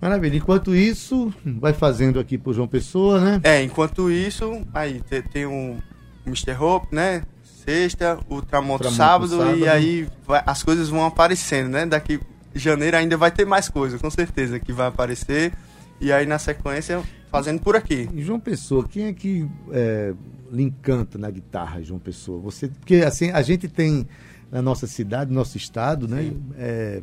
Maravilha. 0.00 0.36
Enquanto 0.38 0.74
isso, 0.74 1.32
vai 1.44 1.72
fazendo 1.72 2.18
aqui 2.18 2.36
pro 2.36 2.52
João 2.52 2.66
Pessoa, 2.66 3.20
né? 3.20 3.40
É, 3.44 3.62
enquanto 3.62 4.10
isso, 4.10 4.66
aí 4.74 5.00
tem, 5.02 5.22
tem 5.22 5.46
um 5.46 5.78
Mr. 6.26 6.56
Hope, 6.58 6.92
né? 6.92 7.22
Sexta, 7.44 8.18
o 8.28 8.42
Tramonto, 8.42 8.90
sábado, 8.90 9.36
sábado, 9.36 9.58
e 9.58 9.68
aí 9.68 10.08
vai, 10.26 10.42
as 10.44 10.64
coisas 10.64 10.88
vão 10.88 11.04
aparecendo, 11.04 11.68
né? 11.68 11.86
Daqui 11.86 12.18
janeiro 12.54 12.96
ainda 12.96 13.16
vai 13.16 13.30
ter 13.30 13.44
mais 13.44 13.68
coisa, 13.68 13.98
com 13.98 14.10
certeza, 14.10 14.58
que 14.58 14.72
vai 14.72 14.88
aparecer. 14.88 15.52
E 16.00 16.10
aí 16.10 16.24
na 16.24 16.38
sequência, 16.38 17.02
fazendo 17.30 17.60
por 17.60 17.76
aqui. 17.76 18.08
E 18.14 18.22
João 18.22 18.40
Pessoa, 18.40 18.88
quem 18.88 19.04
é 19.06 19.12
que 19.12 19.46
é, 19.70 20.14
lhe 20.50 20.62
encanta 20.62 21.18
na 21.18 21.30
guitarra, 21.30 21.82
João 21.82 22.00
Pessoa? 22.00 22.40
Você, 22.40 22.68
porque 22.68 22.96
assim, 22.96 23.30
a 23.30 23.42
gente 23.42 23.68
tem 23.68 24.08
na 24.50 24.62
nossa 24.62 24.86
cidade, 24.86 25.30
no 25.30 25.36
nosso 25.36 25.56
estado, 25.56 26.08
né? 26.08 26.32
É, 26.56 27.02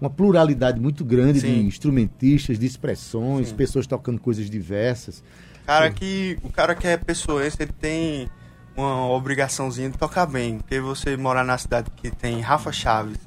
uma 0.00 0.10
pluralidade 0.10 0.80
muito 0.80 1.04
grande 1.04 1.40
Sim. 1.40 1.54
de 1.54 1.60
instrumentistas, 1.60 2.58
de 2.58 2.66
expressões, 2.66 3.48
Sim. 3.48 3.54
pessoas 3.54 3.86
tocando 3.86 4.20
coisas 4.20 4.50
diversas. 4.50 5.22
Cara 5.64 5.90
que 5.90 6.36
o 6.42 6.50
cara 6.50 6.74
que 6.74 6.88
é 6.88 6.96
pessoense, 6.96 7.56
ele 7.60 7.72
tem 7.72 8.28
uma 8.76 9.06
obrigaçãozinha 9.08 9.90
de 9.90 9.96
tocar 9.96 10.26
bem, 10.26 10.58
porque 10.58 10.80
você 10.80 11.16
morar 11.16 11.44
na 11.44 11.56
cidade 11.56 11.88
que 11.96 12.10
tem 12.10 12.40
Rafa 12.40 12.72
Chaves, 12.72 13.18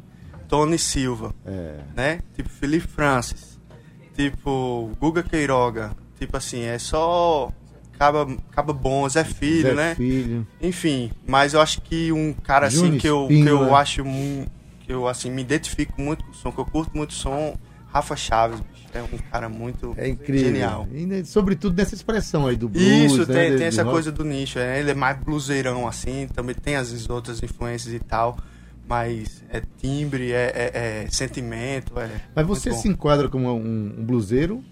Tony 0.47 0.77
Silva, 0.77 1.34
é. 1.45 1.79
né? 1.95 2.19
Tipo 2.36 2.49
Felipe 2.49 2.88
Francis, 2.88 3.60
tipo 4.15 4.91
Guga 4.99 5.23
Queiroga, 5.23 5.95
tipo 6.17 6.36
assim, 6.38 6.63
é 6.63 6.77
só 6.79 7.51
acaba, 7.93 8.27
acaba 8.51 8.73
bom, 8.73 9.08
Zé 9.08 9.23
Filho, 9.23 9.69
Zé 9.69 9.73
né? 9.73 9.95
Filho. 9.95 10.47
Enfim, 10.62 11.12
mas 11.27 11.53
eu 11.53 11.62
acho 11.62 11.81
que 11.81 12.12
um 12.12 12.34
cara 12.34 12.67
assim 12.67 12.97
que 12.97 13.08
eu, 13.08 13.27
que 13.27 13.45
eu 13.45 13.65
né? 13.65 13.73
acho 13.73 14.03
que 14.81 14.91
eu 14.91 15.08
assim 15.08 15.31
me 15.31 15.41
identifico 15.41 15.99
muito 16.01 16.23
com 16.23 16.31
o 16.31 16.34
som, 16.34 16.51
que 16.51 16.60
eu 16.60 16.65
curto 16.65 16.95
muito 16.95 17.12
o 17.12 17.13
som, 17.13 17.58
Rafa 17.88 18.15
Chaves, 18.15 18.60
bicho, 18.60 18.86
é 18.93 19.01
um 19.01 19.17
cara 19.31 19.49
muito 19.49 19.93
é 19.97 20.08
incrível. 20.08 20.45
genial. 20.45 20.88
E, 20.91 21.05
né, 21.05 21.23
sobretudo 21.23 21.75
nessa 21.75 21.95
expressão 21.95 22.45
aí 22.45 22.55
do 22.55 22.69
blues, 22.69 22.86
Isso, 22.86 23.27
né? 23.27 23.49
tem, 23.49 23.58
tem 23.58 23.67
essa 23.67 23.84
coisa 23.84 24.12
do 24.12 24.23
nicho, 24.23 24.60
né? 24.60 24.79
ele 24.79 24.91
é 24.91 24.93
mais 24.93 25.17
bluseirão 25.17 25.88
assim, 25.88 26.27
também 26.34 26.55
tem 26.55 26.75
as 26.75 27.10
outras 27.10 27.41
influências 27.41 27.93
e 27.93 27.99
tal 27.99 28.38
mas 28.87 29.43
é 29.49 29.61
timbre, 29.77 30.31
é, 30.31 30.51
é, 30.55 31.03
é 31.03 31.07
sentimento. 31.09 31.99
É 31.99 32.09
mas 32.35 32.45
você 32.45 32.71
se 32.71 32.87
enquadra 32.87 33.27
como 33.29 33.51
um, 33.53 33.95
um 33.97 34.05
bluseiro? 34.05 34.63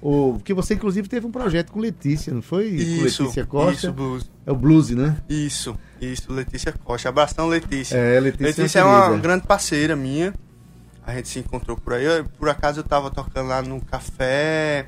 Ou, 0.00 0.34
porque 0.34 0.52
você, 0.52 0.74
inclusive, 0.74 1.08
teve 1.08 1.24
um 1.26 1.30
projeto 1.30 1.70
com 1.70 1.78
Letícia, 1.78 2.34
não 2.34 2.42
foi? 2.42 2.66
Isso, 2.66 3.18
com 3.18 3.24
Letícia 3.24 3.46
Costa. 3.46 3.86
Isso, 3.86 3.92
blues. 3.92 4.30
É 4.44 4.50
o 4.50 4.56
blues, 4.56 4.90
né? 4.90 5.16
Isso, 5.28 5.78
isso, 6.00 6.32
Letícia 6.32 6.72
Costa. 6.72 7.08
Abração, 7.08 7.46
Letícia. 7.46 7.96
É, 7.96 8.18
Letícia, 8.18 8.46
Letícia 8.46 8.78
é 8.80 8.84
uma 8.84 9.16
grande 9.16 9.46
parceira 9.46 9.94
minha. 9.94 10.34
A 11.06 11.14
gente 11.14 11.28
se 11.28 11.38
encontrou 11.38 11.76
por 11.76 11.94
aí. 11.94 12.04
Eu, 12.04 12.24
por 12.24 12.48
acaso 12.48 12.80
eu 12.80 12.84
tava 12.84 13.10
tocando 13.10 13.48
lá 13.48 13.62
no 13.62 13.80
café. 13.80 14.86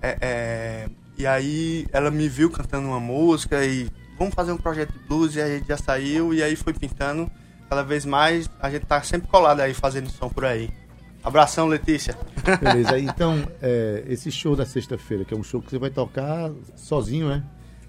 É, 0.00 0.18
é, 0.20 0.88
e 1.18 1.26
aí 1.26 1.86
ela 1.92 2.10
me 2.10 2.28
viu 2.28 2.50
cantando 2.50 2.88
uma 2.88 3.00
música 3.00 3.64
e 3.64 3.88
vamos 4.18 4.34
fazer 4.34 4.52
um 4.52 4.56
projeto 4.56 4.92
de 4.92 4.98
blues 5.00 5.34
e 5.34 5.40
a 5.40 5.48
gente 5.48 5.66
já 5.66 5.76
saiu 5.76 6.32
e 6.32 6.42
aí 6.42 6.56
foi 6.56 6.72
pintando 6.72 7.30
cada 7.68 7.82
vez 7.82 8.04
mais 8.04 8.48
a 8.60 8.70
gente 8.70 8.86
tá 8.86 9.02
sempre 9.02 9.28
colado 9.28 9.60
aí 9.60 9.74
fazendo 9.74 10.10
som 10.10 10.28
por 10.28 10.44
aí. 10.44 10.70
Abração, 11.22 11.66
Letícia. 11.66 12.16
Beleza. 12.60 12.98
Então, 13.00 13.44
é, 13.60 14.04
esse 14.08 14.30
show 14.30 14.54
da 14.54 14.64
sexta-feira, 14.64 15.24
que 15.24 15.34
é 15.34 15.36
um 15.36 15.42
show 15.42 15.60
que 15.60 15.70
você 15.70 15.78
vai 15.78 15.90
tocar 15.90 16.52
sozinho, 16.76 17.28
né? 17.28 17.42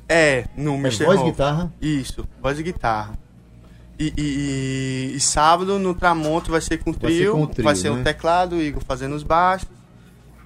É, 0.10 0.46
no 0.56 0.74
é 0.74 0.78
Mr. 0.78 1.06
Voz 1.06 1.22
e 1.22 1.24
guitarra? 1.24 1.74
Isso, 1.82 2.28
voz 2.42 2.60
e 2.60 2.64
guitarra. 2.64 3.20
E, 4.00 4.14
e, 4.16 4.22
e, 5.12 5.16
e, 5.16 5.20
sábado 5.20 5.80
no 5.80 5.94
Tramonto 5.94 6.52
vai 6.52 6.62
ser 6.62 6.78
com 6.78 6.94
trio. 6.94 7.10
Vai 7.10 7.18
ser, 7.18 7.30
o 7.30 7.48
trio, 7.48 7.64
vai 7.64 7.76
ser 7.76 7.92
né? 7.92 8.00
o 8.00 8.04
teclado, 8.04 8.62
Igor 8.62 8.84
fazendo 8.84 9.16
os 9.16 9.24
baixos. 9.24 9.68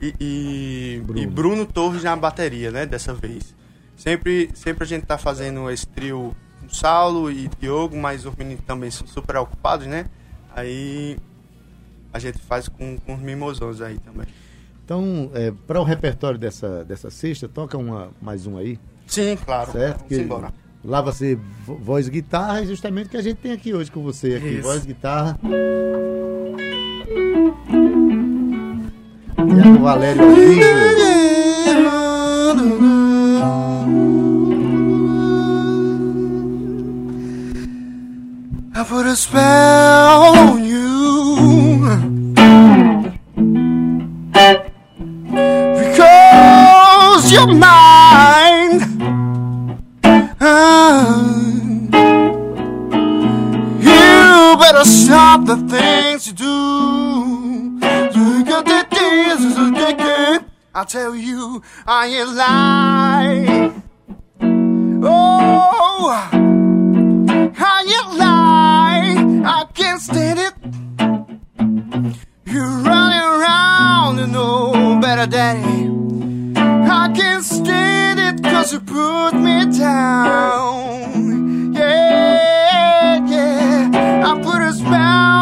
E, 0.01 0.15
e, 0.19 1.01
Bruno. 1.03 1.21
e 1.21 1.27
Bruno 1.27 1.65
Torres 1.65 2.03
na 2.03 2.15
bateria, 2.15 2.71
né? 2.71 2.85
Dessa 2.85 3.13
vez. 3.13 3.53
Sempre, 3.95 4.49
sempre 4.53 4.83
a 4.83 4.87
gente 4.87 5.05
tá 5.05 5.17
fazendo 5.17 5.69
esse 5.69 5.85
trio 5.85 6.35
Saulo 6.71 7.31
e 7.31 7.49
Diogo, 7.59 7.97
mas 7.97 8.25
os 8.25 8.35
meninos 8.35 8.63
também 8.65 8.89
são 8.89 9.05
super 9.05 9.35
ocupados, 9.37 9.87
né? 9.87 10.05
Aí 10.55 11.17
a 12.13 12.19
gente 12.19 12.39
faz 12.39 12.67
com, 12.67 12.97
com 12.97 13.15
os 13.15 13.21
mimosões 13.21 13.81
aí 13.81 13.97
também. 13.99 14.27
Então, 14.83 15.31
é, 15.33 15.53
para 15.67 15.79
o 15.79 15.83
repertório 15.83 16.37
dessa, 16.37 16.83
dessa 16.83 17.09
sexta, 17.09 17.47
toca 17.47 17.77
uma, 17.77 18.09
mais 18.21 18.45
um 18.45 18.57
aí? 18.57 18.79
Sim, 19.07 19.37
claro. 19.37 19.71
Certo? 19.71 19.99
Vamos 20.09 20.17
embora. 20.17 20.53
Lá 20.83 20.99
vai 20.99 21.13
ser 21.13 21.37
voz 21.65 22.07
e 22.07 22.11
guitarra, 22.11 22.61
e 22.61 22.67
justamente 22.67 23.07
o 23.07 23.09
que 23.09 23.17
a 23.17 23.21
gente 23.21 23.37
tem 23.37 23.51
aqui 23.51 23.73
hoje 23.73 23.91
com 23.91 24.01
você 24.01 24.35
aqui. 24.35 24.47
Isso. 24.47 24.63
Voz 24.63 24.83
e 24.83 24.87
guitarra. 24.87 25.39
E 29.37 29.59
é 29.59 29.67
o 29.69 29.79
Valério 29.79 30.23
ao 30.23 31.40
I 38.81 38.83
put 38.83 39.05
a 39.05 39.15
spell 39.15 40.35
on 40.35 40.63
you 40.65 41.85
because 45.77 47.31
you're 47.31 47.53
mine. 47.53 48.79
you 53.77 54.57
better 54.57 54.83
stop 54.83 55.45
the 55.45 55.57
things 55.69 56.25
you 56.25 56.33
do. 56.33 57.77
You 58.17 58.43
got 58.45 58.65
the 58.65 58.83
things 58.89 59.41
I 60.73 60.85
tell 60.85 61.15
you, 61.15 61.61
I 61.85 62.07
ain't 62.07 62.33
lying. 62.33 63.83
Oh, 65.03 66.60
I 67.57 67.83
you 67.87 68.17
lying. 68.17 69.45
I 69.45 69.65
can't 69.73 70.01
stand 70.01 70.39
it. 70.39 70.53
You're 72.45 72.77
running 72.89 73.25
around 73.35 74.19
and 74.19 74.33
know 74.33 74.99
better, 75.01 75.27
daddy. 75.27 75.89
I 76.55 77.11
can't 77.15 77.43
stand 77.43 78.19
it 78.19 78.43
cause 78.43 78.73
you 78.73 78.79
put 78.79 79.33
me 79.33 79.65
down. 79.77 81.73
Yeah, 81.73 83.25
yeah. 83.25 84.23
I 84.25 84.41
put 84.41 84.61
a 84.61 84.73
spell 84.73 85.40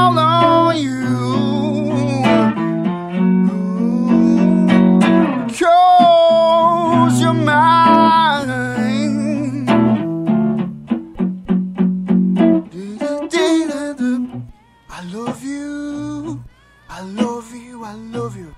I 13.51 15.01
love 15.05 15.43
you. 15.43 16.43
I 16.87 17.01
love 17.01 17.55
you. 17.55 17.83
I 17.83 17.93
love 17.93 18.37
you. 18.37 18.53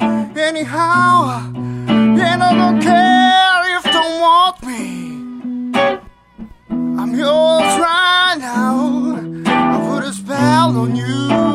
Anyhow, 0.00 1.52
and 1.86 2.42
I 2.42 2.52
don't 2.52 2.80
care 2.82 3.76
if 3.76 3.84
don't 3.84 4.20
want 4.20 4.56
me. 4.66 4.82
I'm 7.00 7.14
yours 7.14 7.72
right 7.86 8.36
now. 8.40 9.14
I 9.46 9.76
put 9.88 10.04
a 10.08 10.12
spell 10.12 10.76
on 10.76 10.96
you. 10.96 11.51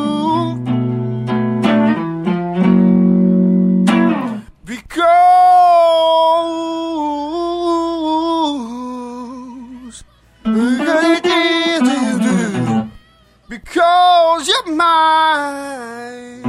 Mine. 14.78 16.42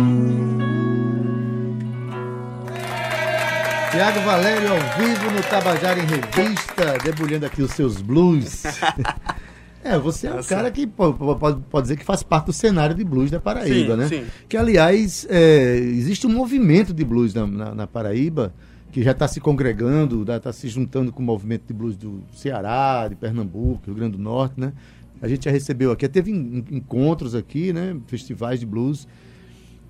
Tiago 3.91 4.21
Valério 4.21 4.69
ao 4.73 4.79
vivo 4.99 5.31
no 5.31 5.43
Tabajara 5.43 5.99
em 5.99 6.05
Revista, 6.07 6.99
debulhando 7.03 7.47
aqui 7.47 7.63
os 7.63 7.71
seus 7.73 8.01
blues. 8.01 8.63
é, 9.83 9.99
você 9.99 10.27
é 10.27 10.35
um 10.35 10.43
cara 10.43 10.71
que 10.71 10.87
pode, 10.87 11.17
pode 11.71 11.83
dizer 11.83 11.97
que 11.97 12.05
faz 12.05 12.23
parte 12.23 12.47
do 12.47 12.53
cenário 12.53 12.95
de 12.95 13.03
blues 13.03 13.31
da 13.31 13.41
Paraíba, 13.41 13.95
Sim, 13.95 13.99
né? 14.01 14.09
sim. 14.09 14.25
Que, 14.49 14.57
aliás, 14.57 15.27
é, 15.31 15.77
existe 15.77 16.27
um 16.27 16.31
movimento 16.31 16.93
de 16.93 17.05
blues 17.05 17.33
na, 17.35 17.47
na- 17.47 17.75
na 17.75 17.87
Paraíba 17.87 18.53
que 18.93 19.03
já 19.03 19.11
está 19.13 19.27
se 19.29 19.39
congregando, 19.41 20.25
está 20.33 20.53
se 20.53 20.67
juntando 20.69 21.13
com 21.13 21.23
o 21.23 21.25
movimento 21.27 21.65
de 21.67 21.75
blues 21.75 21.95
do 21.97 22.23
Ceará, 22.35 23.07
de 23.09 23.15
Pernambuco, 23.17 23.83
Rio 23.87 23.95
Grande 23.95 24.17
do 24.17 24.23
Norte, 24.23 24.55
né? 24.59 24.73
A 25.21 25.29
gente 25.29 25.45
já 25.47 25.51
recebeu 25.51 25.91
aqui, 25.91 26.09
teve 26.09 26.31
en- 26.31 26.65
encontros 26.71 27.35
aqui, 27.35 27.73
né? 27.73 27.97
Festivais 28.07 28.61
de 28.61 28.67
blues. 28.67 29.07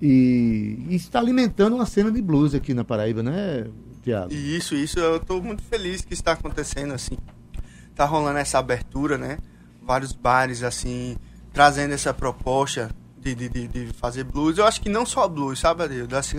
E, 0.01 0.85
e 0.89 0.95
está 0.95 1.19
alimentando 1.19 1.75
uma 1.75 1.85
cena 1.85 2.11
de 2.11 2.21
blues 2.21 2.55
aqui 2.55 2.73
na 2.73 2.83
Paraíba, 2.85 3.21
né, 3.21 3.67
Tiago? 4.01 4.33
Isso, 4.33 4.73
isso, 4.75 4.97
eu 4.99 5.19
tô 5.19 5.41
muito 5.41 5.61
feliz 5.63 6.01
que 6.01 6.13
está 6.13 6.31
acontecendo 6.33 6.93
assim. 6.93 7.17
Tá 7.95 8.05
rolando 8.05 8.37
essa 8.39 8.57
abertura, 8.59 9.17
né? 9.17 9.37
Vários 9.85 10.13
bares, 10.13 10.63
assim, 10.63 11.17
trazendo 11.51 11.93
essa 11.93 12.13
proposta 12.13 12.89
de, 13.19 13.35
de, 13.35 13.49
de, 13.49 13.67
de 13.67 13.87
fazer 13.93 14.23
blues. 14.23 14.57
Eu 14.57 14.65
acho 14.65 14.79
que 14.81 14.87
não 14.87 15.05
só 15.05 15.27
blues, 15.27 15.59
sabe, 15.59 15.83
Adil? 15.83 16.07
Assim, 16.13 16.37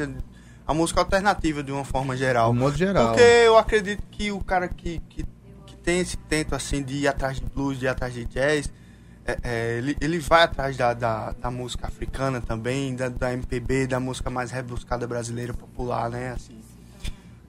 a 0.66 0.72
música 0.72 1.00
alternativa 1.00 1.62
de 1.62 1.70
uma 1.70 1.84
forma 1.84 2.16
geral. 2.16 2.50
De 2.52 2.56
um 2.58 2.60
modo 2.62 2.76
geral. 2.78 3.08
Porque 3.08 3.20
eu 3.22 3.58
acredito 3.58 4.02
que 4.10 4.32
o 4.32 4.40
cara 4.40 4.68
que, 4.68 5.00
que, 5.10 5.22
que 5.66 5.76
tem 5.76 6.00
esse 6.00 6.16
tento, 6.16 6.54
assim, 6.54 6.82
de 6.82 6.94
ir 6.94 7.08
atrás 7.08 7.38
de 7.38 7.44
blues, 7.44 7.78
de 7.78 7.84
ir 7.84 7.88
atrás 7.88 8.14
de 8.14 8.24
jazz, 8.24 8.72
é, 9.30 9.38
é, 9.42 9.78
ele, 9.78 9.96
ele 10.00 10.18
vai 10.18 10.42
atrás 10.42 10.76
da, 10.76 10.92
da, 10.92 11.32
da 11.32 11.50
música 11.50 11.86
africana 11.86 12.40
também, 12.40 12.94
da, 12.94 13.08
da 13.08 13.32
MPB, 13.32 13.86
da 13.86 14.00
música 14.00 14.30
mais 14.30 14.50
rebuscada 14.50 15.06
brasileira 15.06 15.54
popular, 15.54 16.10
né? 16.10 16.32
Assim. 16.32 16.60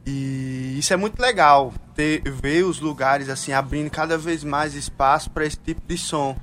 E 0.06 0.78
isso 0.80 0.94
é 0.94 0.98
muito 0.98 1.20
legal, 1.22 1.74
ter, 1.96 2.22
ver 2.24 2.64
os 2.64 2.80
lugares 2.80 3.30
assim 3.30 3.54
abrindo 3.54 3.90
cada 3.90 4.18
vez 4.18 4.44
mais 4.44 4.74
espaço 4.74 5.30
para 5.30 5.46
esse 5.46 5.58
tipo 5.58 5.82
de 5.88 5.98
som. 5.98 6.36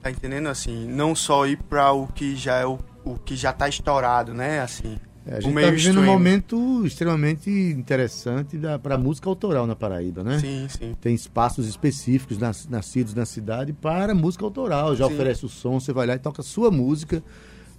Tá 0.00 0.10
entendendo 0.10 0.48
assim? 0.48 0.86
Não 0.86 1.14
só 1.14 1.46
ir 1.46 1.56
para 1.56 1.92
o 1.92 2.06
que 2.06 2.36
já 2.36 2.56
é 2.56 2.66
o, 2.66 2.78
o 3.04 3.18
que 3.18 3.34
já 3.36 3.52
tá 3.52 3.68
estourado, 3.68 4.34
né? 4.34 4.60
Assim. 4.60 4.98
É, 5.26 5.36
a 5.36 5.40
gente 5.40 5.56
está 5.56 5.70
vivendo 5.70 6.00
um 6.00 6.04
momento 6.04 6.84
extremamente 6.86 7.48
interessante 7.50 8.58
para 8.82 8.96
a 8.96 8.98
música 8.98 9.28
autoral 9.28 9.66
na 9.66 9.74
Paraíba, 9.74 10.22
né? 10.22 10.38
Sim, 10.38 10.66
sim. 10.68 10.94
Tem 11.00 11.14
espaços 11.14 11.66
específicos 11.66 12.36
nas- 12.36 12.68
nascidos 12.68 13.14
na 13.14 13.24
cidade 13.24 13.72
para 13.72 14.14
música 14.14 14.44
autoral. 14.44 14.94
Já 14.94 15.06
Sim. 15.08 15.14
oferece 15.14 15.46
o 15.46 15.48
som, 15.48 15.80
você 15.80 15.92
vai 15.94 16.06
lá 16.06 16.14
e 16.14 16.18
toca 16.18 16.42
a 16.42 16.44
sua 16.44 16.70
música. 16.70 17.22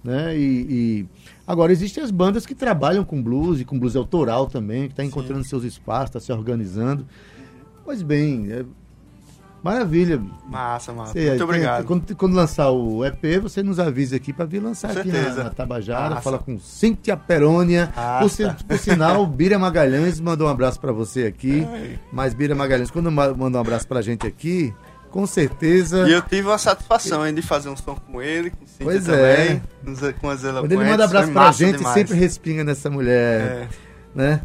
Né? 0.02 0.36
E, 0.36 0.42
e- 0.42 1.06
agora 1.46 1.70
existem 1.72 2.02
as 2.02 2.10
bandas 2.10 2.44
que 2.46 2.54
trabalham 2.54 3.04
com 3.04 3.22
blues 3.22 3.60
e 3.60 3.64
com 3.64 3.78
blues 3.78 3.94
autoral 3.96 4.46
também, 4.46 4.86
que 4.86 4.92
está 4.92 5.04
encontrando 5.04 5.42
seus 5.44 5.62
espaços, 5.64 6.10
está 6.10 6.20
se 6.20 6.32
organizando. 6.32 7.06
Pois 7.84 8.02
bem, 8.02 8.50
é 8.50 8.64
maravilha. 9.62 10.20
Massa, 10.48 10.92
massa. 10.92 11.12
Você, 11.12 11.20
muito 11.26 11.34
tem- 11.36 11.42
obrigado. 11.44 11.84
Quando, 11.84 12.16
quando 12.16 12.34
lançar 12.34 12.70
o 12.70 13.04
EP, 13.04 13.38
você 13.40 13.62
nos 13.62 13.78
avisa 13.80 14.16
aqui 14.16 14.32
para 14.32 14.44
vir 14.44 14.60
lançar 14.60 14.92
Com 14.94 15.00
aqui 15.00 15.12
na, 15.12 15.44
na 15.44 15.50
Tabajara, 15.50 16.10
Massa. 16.10 16.22
fala 16.22 16.38
com 16.38 16.58
Cíntia 16.58 17.16
Perônia. 17.16 17.92
Ah, 17.96 18.18
Por, 18.22 18.30
tá. 18.30 18.56
por 18.66 18.78
sinal, 18.78 19.26
Bira 19.26 19.58
Magalhães 19.58 20.20
mandou 20.20 20.46
um 20.46 20.50
abraço 20.50 20.80
para 20.80 20.92
você 20.92 21.24
aqui. 21.26 21.66
Ai. 21.70 21.98
Mas 22.12 22.32
Bira 22.34 22.54
Magalhães, 22.54 22.90
quando 22.90 23.10
ma- 23.10 23.34
mandou 23.34 23.58
um 23.60 23.64
abraço 23.64 23.86
pra 23.88 24.00
gente 24.02 24.26
aqui, 24.26 24.72
com 25.10 25.26
certeza. 25.26 26.06
E 26.08 26.12
eu 26.12 26.22
tive 26.22 26.50
a 26.52 26.58
satisfação 26.58 27.32
de 27.32 27.40
fazer 27.42 27.68
um 27.68 27.76
som 27.76 27.94
com 27.94 28.20
ele, 28.22 28.50
com 28.50 28.66
Cíntia 28.66 28.84
Pois 28.84 29.04
também, 29.04 29.62
nos- 29.82 30.00
com 30.20 30.28
a 30.30 30.36
Zela 30.36 30.60
Quando 30.60 30.72
ele 30.72 30.84
manda 30.84 31.04
abraço 31.04 31.32
pra 31.32 31.50
gente, 31.52 31.78
demais. 31.78 31.94
sempre 31.94 32.14
respinga 32.16 32.62
nessa 32.62 32.88
mulher. 32.90 33.40
É. 33.40 33.68
né? 34.16 34.40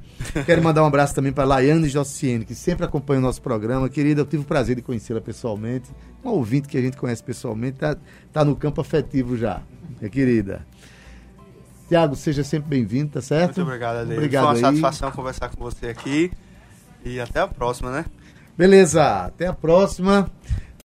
Quero 0.46 0.62
mandar 0.62 0.84
um 0.84 0.86
abraço 0.86 1.16
também 1.16 1.32
para 1.32 1.46
Laiane 1.46 1.88
Jociene, 1.88 2.44
que 2.44 2.54
sempre 2.54 2.86
acompanha 2.86 3.20
o 3.20 3.24
nosso 3.24 3.42
programa. 3.42 3.88
Querida, 3.90 4.22
eu 4.22 4.26
tive 4.26 4.44
o 4.44 4.46
prazer 4.46 4.76
de 4.76 4.82
conhecê-la 4.82 5.22
pessoalmente. 5.22 5.90
Um 6.24 6.30
ouvinte 6.30 6.68
que 6.68 6.78
a 6.78 6.82
gente 6.82 6.98
conhece 6.98 7.24
pessoalmente, 7.24 7.78
tá, 7.80 7.96
tá 8.34 8.44
no 8.44 8.56
campo 8.56 8.82
afetivo 8.82 9.38
já, 9.38 9.62
minha 9.98 10.10
querida. 10.10 10.68
Tiago, 11.88 12.16
seja 12.16 12.44
sempre 12.44 12.70
bem-vindo, 12.70 13.12
tá 13.12 13.22
certo? 13.22 13.58
Muito 13.58 13.62
obrigado, 13.64 13.98
Adel. 13.98 14.18
Obrigado 14.18 14.44
Foi 14.44 14.52
uma 14.52 14.58
aí. 14.58 14.62
satisfação 14.62 15.12
conversar 15.12 15.50
com 15.50 15.64
você 15.64 15.88
aqui. 15.88 16.32
E 17.04 17.20
até 17.20 17.40
a 17.40 17.48
próxima, 17.48 17.92
né? 17.92 18.06
Beleza, 18.58 19.26
até 19.26 19.48
a 19.48 19.54
próxima. 19.54 20.30